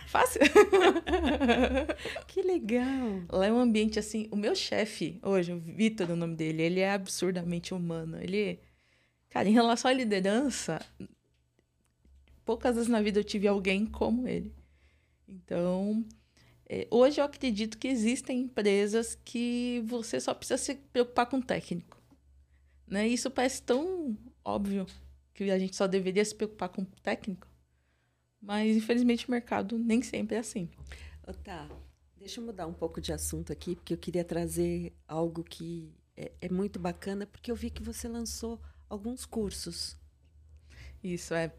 [0.10, 0.42] Fácil.
[2.26, 3.22] que legal.
[3.30, 4.28] Lá é um ambiente assim.
[4.32, 8.18] O meu chefe, hoje, o Vitor, o nome dele, ele é absurdamente humano.
[8.20, 8.60] Ele.
[9.30, 10.82] Cara, em relação à liderança,
[12.44, 14.52] poucas vezes na vida eu tive alguém como ele.
[15.28, 16.04] Então,
[16.68, 21.44] é, hoje eu acredito que existem empresas que você só precisa se preocupar com o
[21.44, 22.02] técnico.
[22.88, 23.08] Né?
[23.08, 24.88] Isso parece tão óbvio
[25.36, 27.49] que a gente só deveria se preocupar com o técnico.
[28.42, 30.70] Mas, infelizmente, o mercado nem sempre é assim.
[31.44, 31.70] Tá.
[32.18, 36.32] Deixa eu mudar um pouco de assunto aqui, porque eu queria trazer algo que é,
[36.42, 38.60] é muito bacana, porque eu vi que você lançou
[38.90, 39.98] alguns cursos.
[41.04, 41.54] Isso, é.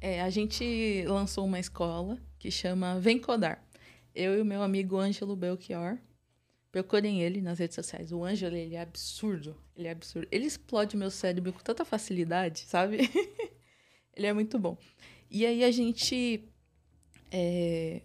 [0.00, 0.20] é.
[0.20, 3.64] A gente lançou uma escola que chama Vem Codar.
[4.14, 5.98] Eu e o meu amigo Ângelo Belchior.
[6.70, 8.12] Procurem ele nas redes sociais.
[8.12, 9.56] O Ângelo, ele é absurdo.
[9.74, 10.28] Ele é absurdo.
[10.30, 12.98] Ele explode meu cérebro com tanta facilidade, sabe?
[14.14, 14.76] ele é muito bom.
[15.30, 16.48] E aí a gente.
[17.30, 18.02] É,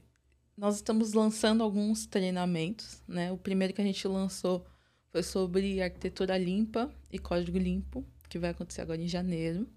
[0.57, 3.31] nós estamos lançando alguns treinamentos, né?
[3.31, 4.65] O primeiro que a gente lançou
[5.09, 9.67] foi sobre arquitetura limpa e código limpo, que vai acontecer agora em janeiro.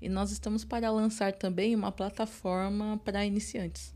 [0.00, 3.94] E nós estamos para lançar também uma plataforma para iniciantes.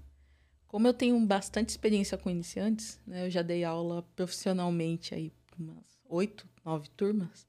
[0.66, 3.26] Como eu tenho bastante experiência com iniciantes, né?
[3.26, 7.46] Eu já dei aula profissionalmente aí umas oito, nove turmas.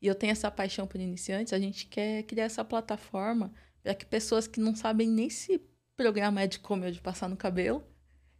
[0.00, 3.52] E eu tenho essa paixão por iniciantes, a gente quer criar essa plataforma
[3.86, 5.60] para que pessoas que não sabem nem se
[5.96, 7.84] programar é de comer ou de passar no cabelo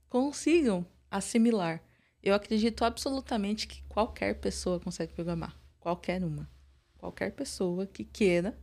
[0.09, 1.80] consigam assimilar.
[2.20, 5.57] Eu acredito absolutamente que qualquer pessoa consegue programar.
[5.78, 6.51] Qualquer uma.
[6.99, 8.59] Qualquer pessoa que queira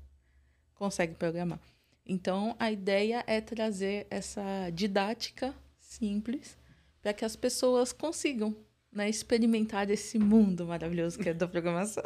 [0.75, 1.61] consegue programar.
[2.05, 6.57] Então, a ideia é trazer essa didática simples
[7.01, 8.53] para que as pessoas consigam
[8.91, 12.03] né, experimentar esse mundo maravilhoso que é da programação.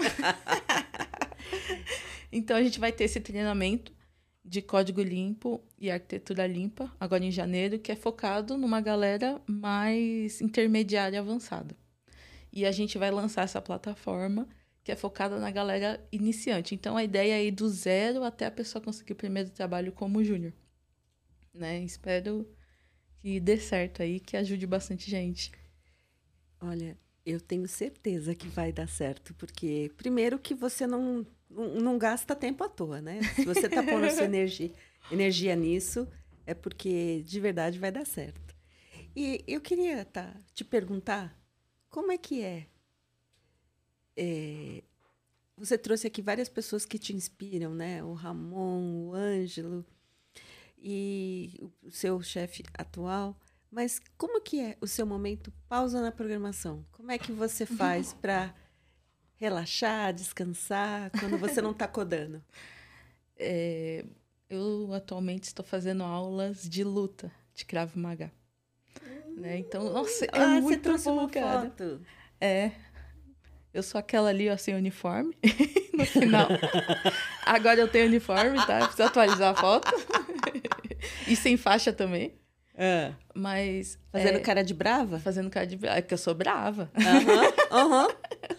[2.31, 3.96] então, a gente vai ter esse treinamento
[4.47, 10.39] de código limpo e arquitetura limpa, agora em janeiro, que é focado numa galera mais
[10.39, 11.75] intermediária avançada.
[12.51, 14.47] E a gente vai lançar essa plataforma
[14.83, 16.73] que é focada na galera iniciante.
[16.73, 20.23] Então a ideia é ir do zero até a pessoa conseguir o primeiro trabalho como
[20.23, 20.53] júnior.
[21.53, 21.83] Né?
[21.83, 22.49] Espero
[23.19, 25.51] que dê certo aí, que ajude bastante gente.
[26.61, 32.35] Olha, eu tenho certeza que vai dar certo, porque primeiro que você não não, gasta
[32.35, 33.21] tempo à toa, né?
[33.35, 34.71] Se você está pondo sua energia,
[35.11, 36.07] energia nisso,
[36.45, 38.55] é porque de verdade vai dar certo.
[39.15, 41.35] E eu queria tá, te perguntar
[41.89, 42.67] como é que é,
[44.15, 44.83] é
[45.57, 48.03] você trouxe aqui várias pessoas que te inspiram, né?
[48.03, 49.83] O Ramon, o Ângelo
[50.77, 53.35] e o seu chefe atual.
[53.71, 56.85] Mas como que é o seu momento pausa na programação?
[56.91, 58.53] Como é que você faz para
[59.37, 62.43] relaxar, descansar, quando você não está codando?
[63.39, 64.03] É,
[64.49, 68.31] eu atualmente estou fazendo aulas de luta de Krav Maga.
[68.99, 69.59] Hum, né?
[69.59, 71.69] Então, nossa, é ah, muito você trouxe bom, uma cara.
[71.69, 72.01] Foto.
[72.41, 72.71] É.
[73.71, 75.37] Eu sou aquela ali, ó, sem uniforme,
[75.93, 76.47] no final.
[77.45, 78.79] Agora eu tenho uniforme, tá?
[78.87, 79.91] Preciso atualizar a foto.
[81.27, 82.33] e sem faixa também.
[82.73, 83.13] É.
[83.35, 83.99] Mas.
[84.11, 85.19] Fazendo é, cara de brava?
[85.19, 85.99] Fazendo cara de brava.
[85.99, 86.89] É que eu sou brava.
[86.95, 88.07] Aham, uhum, aham.
[88.07, 88.56] Uhum.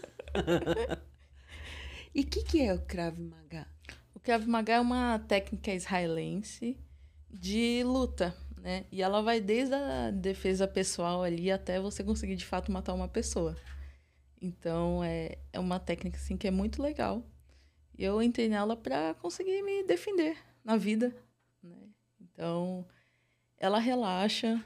[2.15, 3.67] E o que, que é o Krav Maga?
[4.15, 6.77] O Krav Maga é uma técnica israelense
[7.31, 8.85] de luta, né?
[8.91, 13.09] E ela vai desde a defesa pessoal ali até você conseguir de fato matar uma
[13.09, 13.57] pessoa.
[14.41, 17.23] Então é, é uma técnica assim que é muito legal.
[17.97, 21.15] Eu entrei nela para conseguir me defender na vida,
[21.63, 21.89] né?
[22.21, 22.87] Então
[23.59, 24.65] ela relaxa,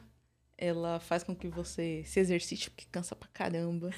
[0.62, 3.90] ela faz com que você se exercite, porque cansa pra caramba.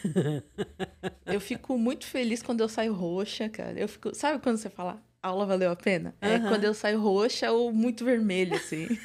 [1.26, 3.78] eu fico muito feliz quando eu saio roxa, cara.
[3.78, 6.14] Eu fico, sabe quando você fala, a aula valeu a pena?
[6.22, 6.28] Uhum.
[6.28, 8.88] É quando eu saio roxa ou muito vermelha, assim.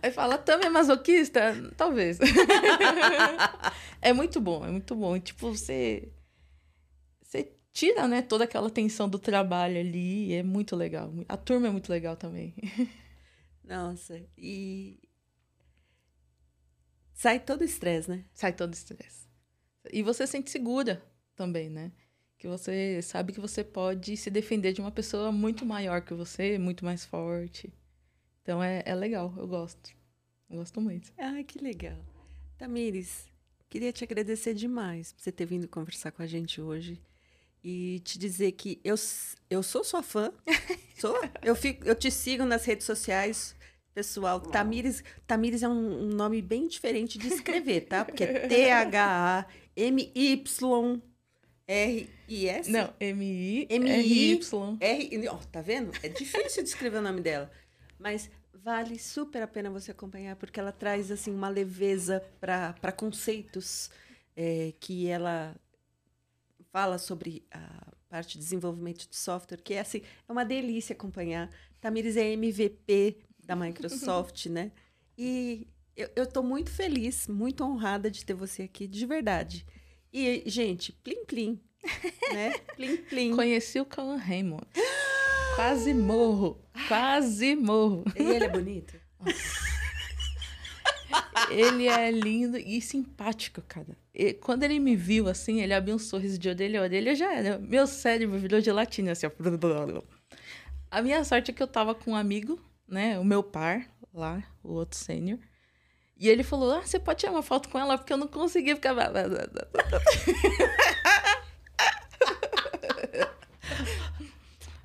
[0.00, 1.52] Aí fala, também é masoquista?
[1.76, 2.20] Talvez.
[4.00, 5.18] é muito bom, é muito bom.
[5.18, 6.12] Tipo, você.
[7.20, 10.32] Você tira, né, toda aquela tensão do trabalho ali.
[10.32, 11.12] É muito legal.
[11.28, 12.54] A turma é muito legal também.
[13.64, 15.07] Nossa, e
[17.18, 18.24] Sai todo o estresse, né?
[18.32, 19.26] Sai todo o estresse.
[19.92, 21.02] E você se sente segura
[21.34, 21.90] também, né?
[22.38, 26.58] Que você sabe que você pode se defender de uma pessoa muito maior que você,
[26.58, 27.72] muito mais forte.
[28.40, 29.90] Então é, é legal, eu gosto.
[30.48, 31.12] Eu gosto muito.
[31.18, 31.98] Ah, que legal.
[32.56, 33.26] Tamires,
[33.68, 37.02] queria te agradecer demais por você ter vindo conversar com a gente hoje.
[37.64, 38.94] e te dizer que eu,
[39.50, 40.32] eu sou sua fã.
[41.00, 41.16] Sou.
[41.42, 43.56] Eu, fico, eu te sigo nas redes sociais.
[43.98, 48.04] Pessoal, Tamires, Tamires é um, um nome bem diferente de escrever, tá?
[48.04, 49.50] Porque é T-H-A-M-Y-R-I-S.
[52.70, 54.78] Não, M-I-R-Y.
[54.80, 55.90] R, ó, tá vendo?
[56.00, 57.50] É difícil de escrever o nome dela.
[57.98, 63.90] Mas vale super a pena você acompanhar, porque ela traz assim uma leveza para conceitos
[64.36, 65.56] é, que ela
[66.70, 71.50] fala sobre a parte de desenvolvimento de software, que é assim, é uma delícia acompanhar.
[71.80, 74.70] Tamires é MVP da Microsoft, né?
[75.16, 79.64] E eu estou muito feliz, muito honrada de ter você aqui, de verdade.
[80.12, 81.60] E, gente, plim plim,
[82.32, 82.52] né?
[82.76, 83.34] Plim plim.
[83.34, 84.66] Conheci o Calan Raymond.
[85.56, 86.62] Quase morro.
[86.86, 88.04] Quase morro.
[88.14, 88.94] E ele é bonito?
[91.50, 93.96] ele é lindo e simpático, cara.
[94.14, 97.34] E quando ele me viu assim, ele abriu um sorriso de orelha a orelha, já
[97.34, 97.58] era.
[97.58, 99.30] Meu cérebro virou gelatina, assim, ó.
[100.90, 103.18] A minha sorte é que eu tava com um amigo, né?
[103.18, 105.38] O meu par lá, o outro sênior.
[106.16, 107.96] E ele falou: Ah, você pode tirar uma foto com ela?
[107.96, 108.94] Porque eu não consegui ficar.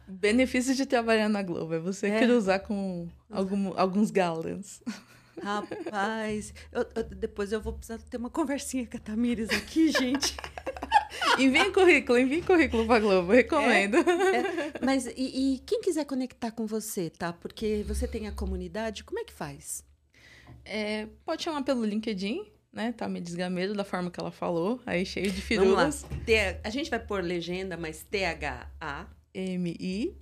[0.08, 2.20] Benefício de trabalhar na Globo é você é.
[2.20, 4.82] cruzar com algum, alguns galãs.
[5.42, 10.38] Rapaz, eu, eu, depois eu vou precisar ter uma conversinha com a Tamires aqui, gente.
[11.40, 13.98] envie currículo, envie currículo pra Globo, recomendo.
[13.98, 14.74] É, é.
[14.82, 15.14] Mas e,
[15.56, 17.34] e, quem quiser conectar com você, tá?
[17.34, 19.84] Porque você tem a comunidade, como é que faz?
[20.66, 22.92] É, pode chamar pelo LinkedIn, né?
[22.92, 26.02] Tá me desgamedo da forma que ela falou, aí cheio de firulas.
[26.04, 26.60] Vamos lá.
[26.64, 29.08] a gente vai pôr legenda, mas T-H-A...
[29.36, 30.14] M-I-R-Y-S.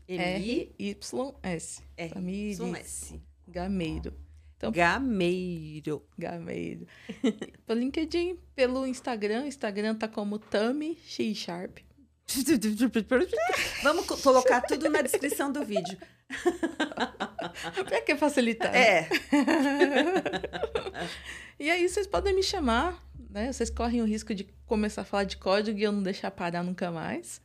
[1.97, 3.21] R-Y-S.
[3.45, 4.13] Gameiro.
[4.61, 6.05] Então, Gameiro.
[6.15, 6.85] Gameiro.
[7.65, 9.47] pelo LinkedIn, pelo Instagram.
[9.47, 11.79] Instagram tá como Tami X Sharp.
[13.81, 15.97] Vamos colocar tudo na descrição do vídeo.
[17.89, 18.73] pra que facilitar?
[18.73, 19.09] É.
[21.59, 23.51] e aí vocês podem me chamar, né?
[23.51, 26.63] Vocês correm o risco de começar a falar de código e eu não deixar parar
[26.63, 27.41] nunca mais.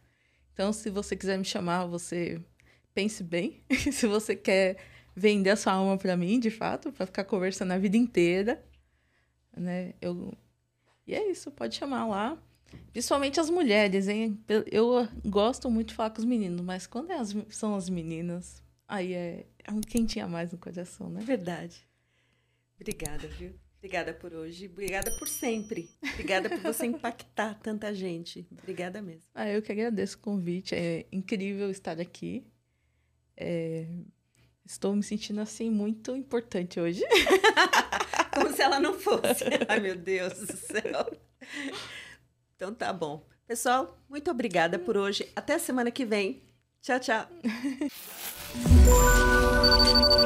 [0.53, 2.43] Então, se você quiser me chamar, você
[2.95, 3.65] pense bem.
[3.91, 4.77] se você quer
[5.17, 8.63] vender a sua alma para mim, de fato, para ficar conversando a vida inteira,
[9.57, 9.95] né?
[10.01, 10.37] Eu
[11.07, 12.39] E é isso, pode chamar lá.
[12.93, 14.39] Principalmente as mulheres, hein?
[14.71, 18.63] Eu gosto muito de falar com os meninos, mas quando é as, são as meninas,
[18.87, 21.21] aí é, é um quentinho a mais no coração, né?
[21.23, 21.87] Verdade.
[22.79, 23.55] Obrigada, viu?
[23.79, 24.67] Obrigada por hoje.
[24.67, 25.89] Obrigada por sempre.
[26.13, 28.47] Obrigada por você impactar tanta gente.
[28.51, 29.23] Obrigada mesmo.
[29.35, 30.75] Ah, eu que agradeço o convite.
[30.75, 32.45] É incrível estar aqui.
[33.37, 33.87] É,
[34.67, 37.01] Estou me sentindo assim muito importante hoje.
[38.35, 39.45] Como se ela não fosse.
[39.69, 41.17] Ai, meu Deus do céu.
[42.57, 43.25] Então tá bom.
[43.47, 45.31] Pessoal, muito obrigada por hoje.
[45.37, 46.43] Até a semana que vem.
[46.83, 47.29] Tchau, tchau.